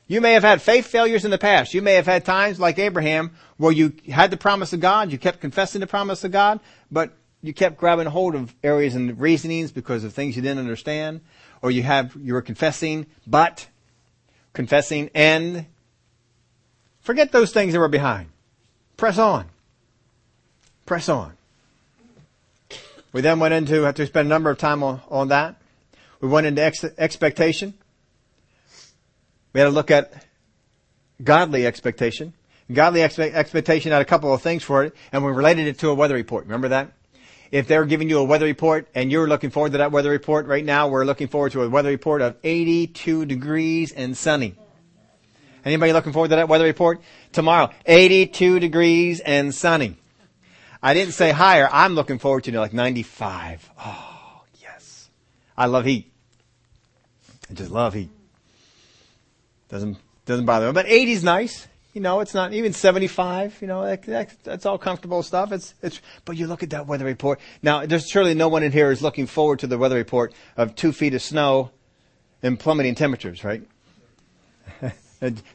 [0.06, 1.72] You may have had faith failures in the past.
[1.72, 5.18] You may have had times like Abraham where you had the promise of God, you
[5.18, 9.72] kept confessing the promise of God, but you kept grabbing hold of areas and reasonings
[9.72, 11.20] because of things you didn't understand,
[11.62, 13.68] or you have, you were confessing, but
[14.52, 15.66] confessing and
[17.00, 18.28] forget those things that were behind.
[18.96, 19.46] Press on.
[20.86, 21.32] Press on.
[23.12, 25.56] We then went into, have to spend a number of time on, on that.
[26.20, 27.74] We went into ex- expectation.
[29.54, 30.12] We had to look at
[31.22, 32.34] godly expectation.
[32.70, 35.90] Godly expe- expectation had a couple of things for it, and we related it to
[35.90, 36.44] a weather report.
[36.44, 36.92] Remember that?
[37.50, 40.46] If they're giving you a weather report and you're looking forward to that weather report,
[40.46, 44.56] right now we're looking forward to a weather report of 82 degrees and sunny.
[45.64, 47.00] Anybody looking forward to that weather report?
[47.32, 49.96] Tomorrow, 82 degrees and sunny.
[50.82, 51.68] I didn't say higher.
[51.70, 53.70] I'm looking forward to like 95.
[53.78, 55.08] Oh, yes.
[55.56, 56.12] I love heat.
[57.48, 58.10] I just love heat.
[59.74, 60.72] Doesn't, doesn't bother me.
[60.72, 61.66] But 80 is nice.
[61.94, 63.58] You know, it's not even 75.
[63.60, 65.50] You know, that, that, that's all comfortable stuff.
[65.50, 67.40] It's, it's, but you look at that weather report.
[67.60, 70.76] Now, there's surely no one in here is looking forward to the weather report of
[70.76, 71.72] two feet of snow
[72.40, 73.64] and plummeting temperatures, right?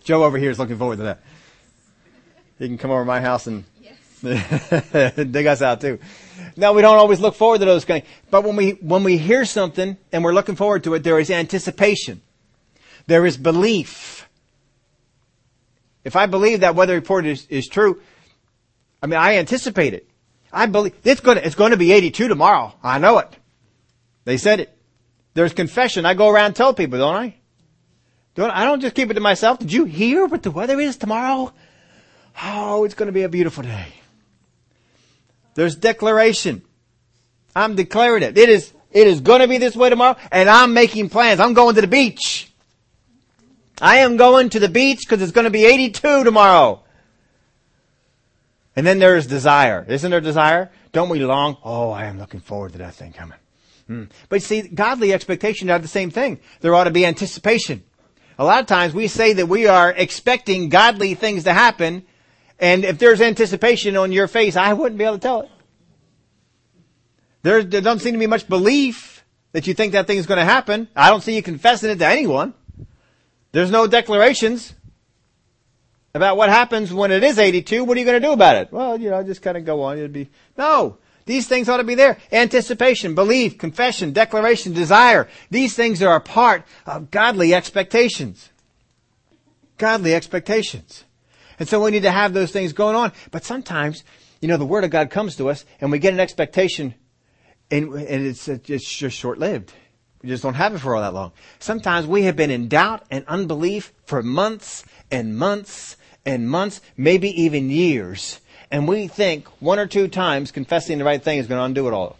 [0.04, 1.22] Joe over here is looking forward to that.
[2.58, 5.14] He can come over to my house and yes.
[5.32, 5.98] dig us out too.
[6.58, 9.46] Now we don't always look forward to those things, but when we when we hear
[9.46, 12.22] something and we're looking forward to it, there is anticipation.
[13.10, 14.30] There is belief.
[16.04, 18.02] If I believe that weather report is, is true,
[19.02, 20.08] I mean, I anticipate it.
[20.54, 22.72] I believe it's going to, it's going to be 82 tomorrow.
[22.84, 23.36] I know it.
[24.26, 24.78] They said it.
[25.34, 26.06] There's confession.
[26.06, 27.36] I go around and tell people, don't I?
[28.36, 29.58] Don't, I don't just keep it to myself.
[29.58, 31.52] Did you hear what the weather is tomorrow?
[32.44, 33.88] Oh, it's going to be a beautiful day.
[35.56, 36.62] There's declaration.
[37.56, 38.38] I'm declaring it.
[38.38, 41.40] It is, it is going to be this way tomorrow and I'm making plans.
[41.40, 42.49] I'm going to the beach.
[43.82, 46.84] I am going to the beach because it's going to be 82 tomorrow.
[48.76, 49.86] And then there is desire.
[49.88, 50.72] Isn't there desire?
[50.92, 51.58] Don't we long?
[51.64, 53.38] Oh, I am looking forward to that thing coming.
[53.88, 54.04] Hmm.
[54.30, 56.40] But see, godly expectation are the same thing.
[56.62, 57.84] There ought to be anticipation.
[58.38, 62.06] A lot of times we say that we are expecting godly things to happen,
[62.58, 65.50] and if there's anticipation on your face, I wouldn't be able to tell it.
[67.42, 70.38] There, there doesn't seem to be much belief that you think that thing is going
[70.38, 70.88] to happen.
[70.96, 72.54] I don't see you confessing it to anyone.
[73.52, 74.74] There's no declarations
[76.14, 77.84] about what happens when it is 82.
[77.84, 78.72] What are you going to do about it?
[78.72, 79.98] Well, you know, just kind of go on.
[79.98, 80.98] It'd be, no.
[81.26, 82.18] These things ought to be there.
[82.32, 85.28] Anticipation, belief, confession, declaration, desire.
[85.52, 88.50] These things are a part of godly expectations.
[89.78, 91.04] Godly expectations.
[91.60, 93.12] And so we need to have those things going on.
[93.32, 94.04] But sometimes,
[94.42, 96.96] you know, the Word of God comes to us and we get an expectation
[97.70, 99.72] and, and it's, it's just short-lived.
[100.22, 101.32] We just don't have it for all that long.
[101.60, 105.96] Sometimes we have been in doubt and unbelief for months and months
[106.26, 108.40] and months, maybe even years.
[108.70, 111.88] And we think one or two times confessing the right thing is going to undo
[111.88, 112.18] it all.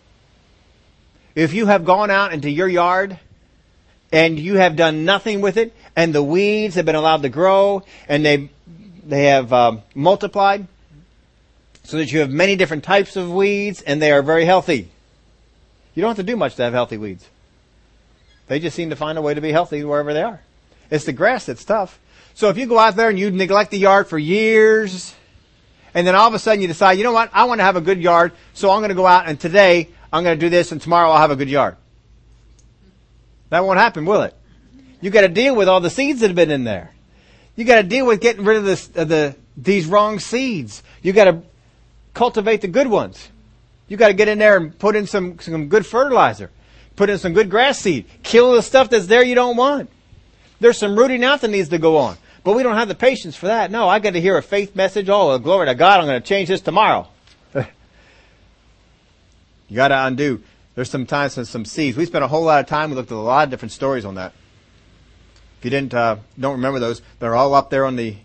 [1.36, 3.20] If you have gone out into your yard
[4.12, 7.84] and you have done nothing with it and the weeds have been allowed to grow
[8.08, 8.50] and they,
[9.06, 10.68] they have um, multiplied
[11.84, 14.90] so that you have many different types of weeds and they are very healthy.
[15.94, 17.28] You don't have to do much to have healthy weeds.
[18.50, 20.42] They just seem to find a way to be healthy wherever they are.
[20.90, 22.00] It's the grass that's tough.
[22.34, 25.14] So if you go out there and you neglect the yard for years,
[25.94, 27.76] and then all of a sudden you decide, you know what, I want to have
[27.76, 30.50] a good yard, so I'm going to go out and today I'm going to do
[30.50, 31.78] this and tomorrow I'll have a good yard.
[33.50, 34.36] That won't happen, will it?
[35.00, 36.92] You got to deal with all the seeds that have been in there.
[37.56, 40.82] You got to deal with getting rid of this, the these wrong seeds.
[41.02, 41.42] You got to
[42.14, 43.30] cultivate the good ones.
[43.88, 46.52] You got to get in there and put in some some good fertilizer.
[47.00, 48.08] Put in some good grass seed.
[48.24, 49.90] Kill the stuff that's there you don't want.
[50.60, 52.18] There's some rooting out that needs to go on.
[52.44, 53.72] But we don't have the patience for that.
[53.72, 55.08] No, I got to hear a faith message.
[55.08, 57.08] Oh, glory to God, I'm going to change this tomorrow.
[57.56, 57.64] you
[59.74, 60.44] got to undo.
[60.76, 61.96] There's some times and some seeds.
[61.96, 62.90] We spent a whole lot of time.
[62.90, 64.34] We looked at a lot of different stories on that.
[65.60, 68.18] If you didn't, uh, don't remember those, they're all up there on the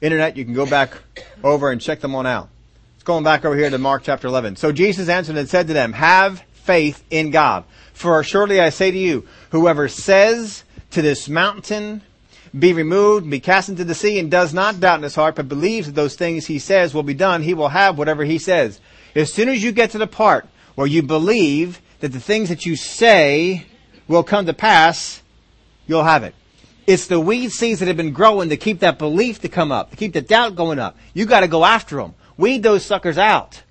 [0.00, 0.36] internet.
[0.36, 1.00] You can go back
[1.44, 2.48] over and check them on out.
[2.96, 4.56] It's going back over here to Mark chapter 11.
[4.56, 7.64] So Jesus answered and said to them, have faith in God.
[7.94, 12.02] For surely I say to you, whoever says to this mountain,
[12.58, 15.48] be removed, be cast into the sea, and does not doubt in his heart, but
[15.48, 18.80] believes that those things he says will be done, he will have whatever he says.
[19.14, 22.66] As soon as you get to the part where you believe that the things that
[22.66, 23.66] you say
[24.08, 25.22] will come to pass,
[25.86, 26.34] you'll have it.
[26.86, 29.90] It's the weed seeds that have been growing to keep that belief to come up,
[29.90, 30.96] to keep the doubt going up.
[31.14, 32.14] You gotta go after them.
[32.36, 33.62] Weed those suckers out.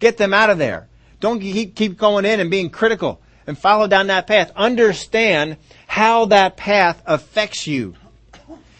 [0.00, 0.88] Get them out of there.
[1.20, 4.52] Don't keep, going in and being critical and follow down that path.
[4.54, 5.56] Understand
[5.86, 7.94] how that path affects you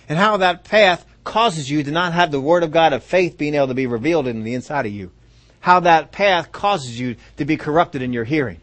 [0.09, 3.37] and how that path causes you to not have the Word of God of faith
[3.37, 5.11] being able to be revealed in the inside of you.
[5.61, 8.61] How that path causes you to be corrupted in your hearing.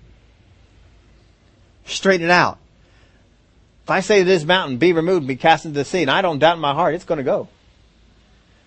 [1.86, 2.58] Straighten it out.
[3.84, 6.10] If I say to this mountain, be removed, and be cast into the sea, and
[6.10, 7.50] I don't doubt in my heart, it's going to go.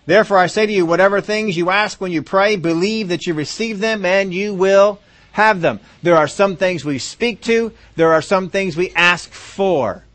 [0.09, 3.35] Therefore I say to you, whatever things you ask when you pray, believe that you
[3.35, 5.01] receive them and you will
[5.33, 5.81] have them.
[6.03, 7.75] There are some things we speak to.
[7.95, 10.07] There are some things we ask for.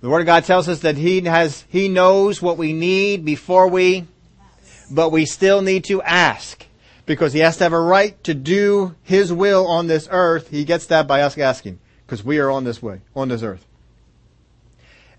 [0.00, 3.68] The Word of God tells us that He has, He knows what we need before
[3.68, 4.06] we,
[4.90, 6.64] but we still need to ask.
[7.04, 10.48] Because He has to have a right to do His will on this earth.
[10.48, 11.80] He gets that by us asking.
[12.06, 13.66] Because we are on this way, on this earth.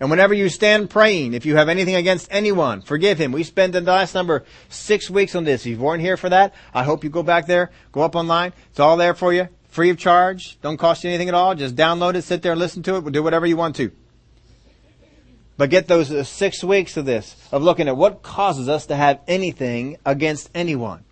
[0.02, 3.30] And whenever you stand praying, if you have anything against anyone, forgive him.
[3.30, 5.60] We spent the last number six weeks on this.
[5.60, 8.52] If you weren't here for that, I hope you go back there, go up online.
[8.70, 10.60] It's all there for you, free of charge.
[10.60, 11.54] Don't cost you anything at all.
[11.54, 13.04] Just download it, sit there listen to it.
[13.04, 13.92] we'll Do whatever you want to.
[15.56, 18.96] But get those uh, six weeks of this, of looking at what causes us to
[18.96, 21.04] have anything against anyone.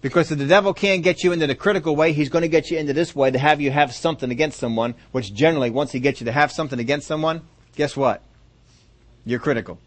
[0.00, 2.68] Because if the devil can't get you into the critical way, he's going to get
[2.68, 6.00] you into this way to have you have something against someone, which generally, once he
[6.00, 7.42] gets you to have something against someone,
[7.76, 8.22] guess what?
[9.24, 9.78] You're critical.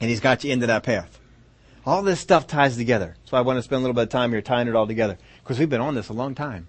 [0.00, 1.18] And he's got you into that path.
[1.84, 3.16] All this stuff ties together.
[3.24, 5.18] So I want to spend a little bit of time here tying it all together.
[5.42, 6.68] Because we've been on this a long time.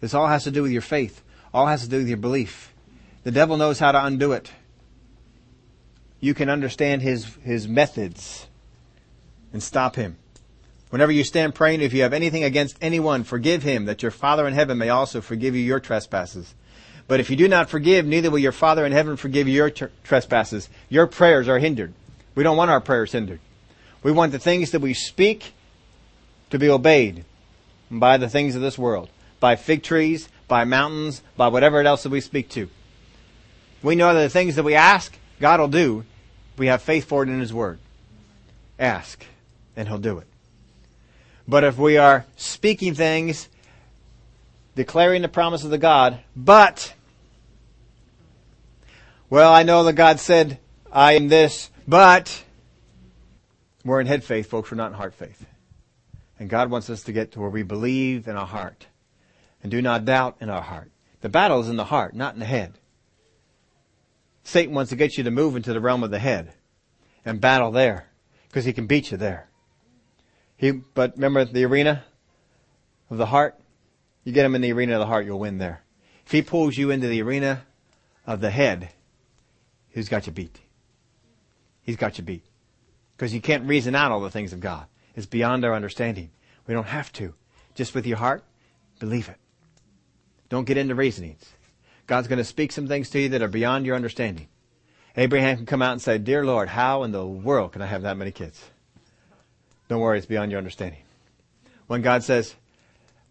[0.00, 1.22] This all has to do with your faith.
[1.54, 2.74] All has to do with your belief.
[3.24, 4.50] The devil knows how to undo it.
[6.20, 8.46] You can understand his, his methods
[9.52, 10.16] and stop him.
[10.90, 14.46] Whenever you stand praying, if you have anything against anyone, forgive him, that your Father
[14.46, 16.54] in heaven may also forgive you your trespasses.
[17.10, 19.86] But if you do not forgive, neither will your Father in heaven forgive your tr-
[20.04, 20.68] trespasses.
[20.88, 21.92] Your prayers are hindered.
[22.36, 23.40] We don't want our prayers hindered.
[24.04, 25.52] We want the things that we speak
[26.50, 27.24] to be obeyed
[27.90, 32.10] by the things of this world, by fig trees, by mountains, by whatever else that
[32.10, 32.70] we speak to.
[33.82, 36.04] We know that the things that we ask, God will do.
[36.58, 37.80] We have faith for it in His Word.
[38.78, 39.26] Ask,
[39.74, 40.28] and He'll do it.
[41.48, 43.48] But if we are speaking things,
[44.76, 46.94] declaring the promise of the God, but
[49.30, 50.58] well, I know that God said,
[50.92, 52.44] I am this, but
[53.84, 54.70] we're in head faith, folks.
[54.70, 55.46] We're not in heart faith.
[56.38, 58.86] And God wants us to get to where we believe in our heart
[59.62, 60.90] and do not doubt in our heart.
[61.20, 62.78] The battle is in the heart, not in the head.
[64.42, 66.54] Satan wants to get you to move into the realm of the head
[67.24, 68.08] and battle there
[68.48, 69.48] because he can beat you there.
[70.56, 72.04] He, but remember the arena
[73.10, 73.60] of the heart?
[74.24, 75.84] You get him in the arena of the heart, you'll win there.
[76.26, 77.62] If he pulls you into the arena
[78.26, 78.90] of the head,
[80.00, 80.58] who's got you beat.
[81.82, 82.42] He's got you beat.
[83.16, 84.86] Because you can't reason out all the things of God.
[85.14, 86.30] It's beyond our understanding.
[86.66, 87.34] We don't have to.
[87.74, 88.42] Just with your heart,
[88.98, 89.36] believe it.
[90.48, 91.44] Don't get into reasonings.
[92.06, 94.48] God's going to speak some things to you that are beyond your understanding.
[95.18, 98.02] Abraham can come out and say, Dear Lord, how in the world can I have
[98.02, 98.58] that many kids?
[99.88, 101.02] Don't worry, it's beyond your understanding.
[101.88, 102.54] When God says,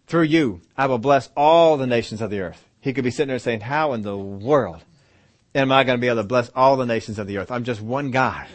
[0.06, 2.64] through you, I will bless all the nations of the earth.
[2.80, 4.84] He could be sitting there saying, how in the world
[5.54, 7.50] am I going to be able to bless all the nations of the earth?
[7.50, 8.48] I'm just one guy.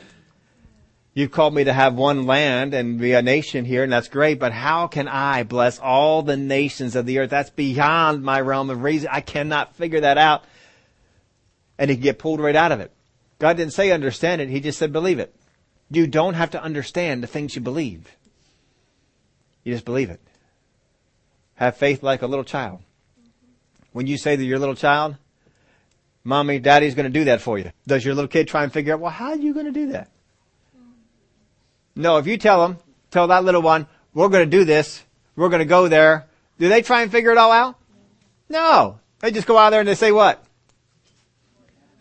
[1.14, 4.38] You've called me to have one land and be a nation here, and that's great,
[4.38, 7.30] but how can I bless all the nations of the earth?
[7.30, 9.10] That's beyond my realm of reason.
[9.12, 10.43] I cannot figure that out.
[11.78, 12.91] And he can get pulled right out of it.
[13.39, 15.34] God didn't say understand it, he just said believe it.
[15.89, 18.14] You don't have to understand the things you believe.
[19.64, 20.20] You just believe it.
[21.56, 22.82] Have faith like a little child.
[23.93, 25.16] When you say that you're a little child,
[26.26, 27.72] mommy, daddy's going to do that for you.
[27.88, 29.92] Does your little kid try and figure out, well, how are you going to do
[29.94, 30.10] that?
[31.96, 32.78] No, if you tell them,
[33.12, 35.02] tell that little one, we're going to do this,
[35.38, 36.26] we're going to go there,
[36.60, 37.78] do they try and figure it all out?
[38.50, 39.00] No.
[39.20, 40.44] They just go out there and they say what?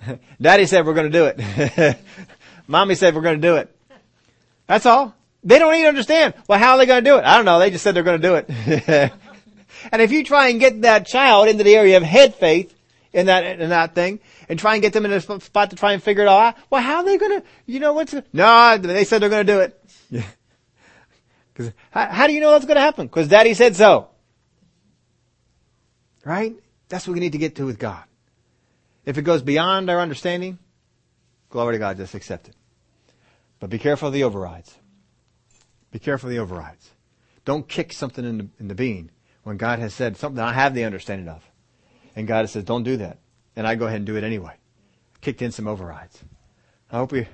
[0.41, 1.99] Daddy said we're going to do it.
[2.67, 3.75] Mommy said we're going to do it.
[4.67, 5.15] That's all.
[5.43, 6.35] They don't even understand.
[6.49, 7.25] Well, how are they going to do it?
[7.25, 7.59] I don't know.
[7.59, 9.13] They just said they're going to do it.
[9.93, 12.74] and if you try and get that child into the area of head faith
[13.15, 15.93] in that, in that thing, and try and get them in a spot to try
[15.93, 19.05] and figure it all out, well, how are they to, you know what's, no, they
[19.05, 19.81] said they're to do it.
[20.11, 20.23] Yeah.
[21.55, 23.09] Cause how, how do you know that's to happen?
[23.09, 24.09] Cause daddy said so.
[26.25, 26.57] Right?
[26.89, 28.03] That's what we need to get to with God.
[29.07, 30.59] If it goes beyond our understanding,
[31.51, 32.57] glory to God, just accept it.
[33.61, 34.75] But be careful of the overrides.
[35.93, 36.91] Be careful of the overrides.
[37.45, 39.13] Don't kick something in the, in the bean
[39.45, 41.49] when God has said something I have the understanding of.
[42.17, 43.19] And God says, don't do that.
[43.57, 44.55] And I go ahead and do it anyway.
[45.21, 46.23] Kicked in some overrides.
[46.91, 47.27] I hope we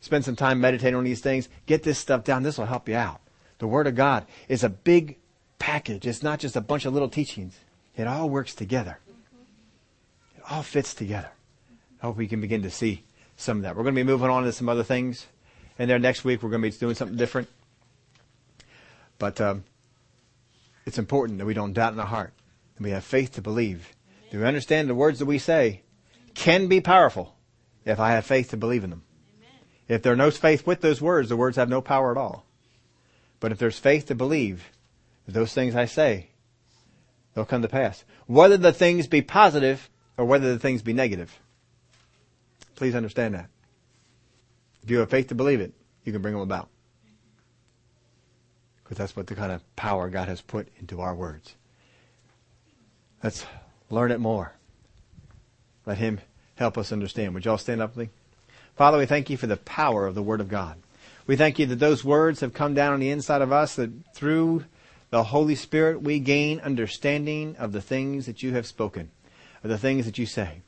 [0.00, 1.48] spend some time meditating on these things.
[1.66, 2.42] Get this stuff down.
[2.42, 3.20] This will help you out.
[3.58, 5.18] The Word of God is a big
[5.58, 6.06] package.
[6.06, 7.58] It's not just a bunch of little teachings.
[7.96, 8.98] It all works together
[10.36, 11.30] It all fits together.
[12.02, 13.04] I hope we can begin to see
[13.36, 13.76] some of that.
[13.76, 15.26] We're going to be moving on to some other things.
[15.78, 17.48] And there next week we're going to be doing something different.
[19.18, 19.64] But um,
[20.86, 22.32] it's important that we don't doubt in our heart.
[22.80, 23.94] And we have faith to believe.
[24.30, 25.82] Do we understand the words that we say
[26.32, 27.36] can be powerful
[27.84, 29.02] if I have faith to believe in them?
[29.36, 29.50] Amen.
[29.86, 32.46] If there's no faith with those words, the words have no power at all.
[33.38, 34.64] But if there's faith to believe
[35.28, 36.30] those things I say,
[37.34, 38.02] they'll come to pass.
[38.26, 41.38] Whether the things be positive or whether the things be negative.
[42.76, 43.50] Please understand that.
[44.82, 45.74] If you have faith to believe it,
[46.04, 46.70] you can bring them about.
[48.82, 51.56] Because that's what the kind of power God has put into our words.
[53.22, 53.44] Let's
[53.90, 54.52] learn it more.
[55.86, 56.20] Let Him
[56.56, 57.34] help us understand.
[57.34, 58.08] Would you all stand up me?
[58.76, 60.76] Father, we thank you for the power of the Word of God.
[61.26, 63.90] We thank you that those words have come down on the inside of us, that
[64.14, 64.64] through
[65.10, 69.10] the Holy Spirit we gain understanding of the things that you have spoken
[69.62, 70.62] of the things that you say.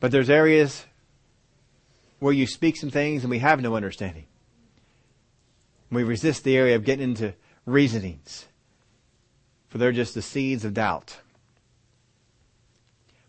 [0.00, 0.84] But there's areas
[2.18, 4.26] where you speak some things and we have no understanding.
[5.90, 7.34] We resist the area of getting into
[7.66, 8.46] reasonings,
[9.72, 11.16] for they're just the seeds of doubt.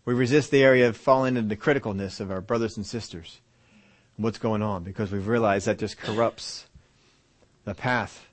[0.04, 3.40] We resist the area of falling into the criticalness of our brothers and sisters
[4.18, 6.66] and what's going on because we've realized that just corrupts
[7.64, 8.26] the path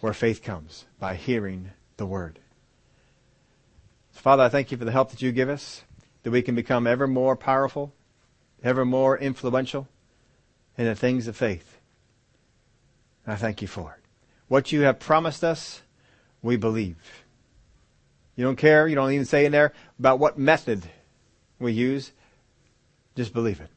[0.00, 2.40] where faith comes by hearing the word.
[4.10, 5.84] Father, I thank you for the help that you give us,
[6.24, 7.92] that we can become ever more powerful,
[8.64, 9.86] ever more influential
[10.76, 11.78] in the things of faith.
[13.24, 14.04] I thank you for it.
[14.48, 15.82] What you have promised us,
[16.42, 17.23] we believe.
[18.36, 20.82] You don't care, you don't even say in there about what method
[21.58, 22.12] we use.
[23.14, 23.68] Just believe it.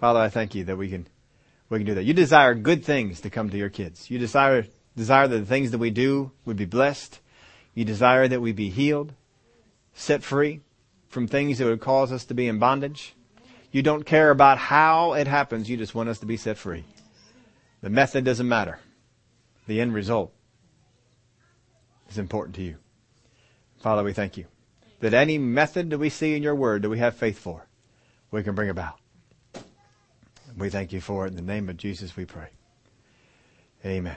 [0.00, 1.06] Father, I thank you that we can
[1.68, 2.04] we can do that.
[2.04, 4.10] You desire good things to come to your kids.
[4.10, 7.20] You desire desire that the things that we do would be blessed.
[7.74, 9.14] You desire that we be healed
[9.94, 10.60] set free
[11.08, 13.14] from things that would cause us to be in bondage.
[13.70, 15.70] You don't care about how it happens.
[15.70, 16.84] You just want us to be set free.
[17.80, 18.80] The method doesn't matter.
[19.66, 20.32] The end result
[22.10, 22.76] is important to you.
[23.82, 24.44] Father, we thank you
[25.00, 27.66] that any method that we see in your word that we have faith for,
[28.30, 29.00] we can bring about.
[30.56, 31.30] We thank you for it.
[31.30, 32.50] In the name of Jesus we pray.
[33.84, 34.16] Amen.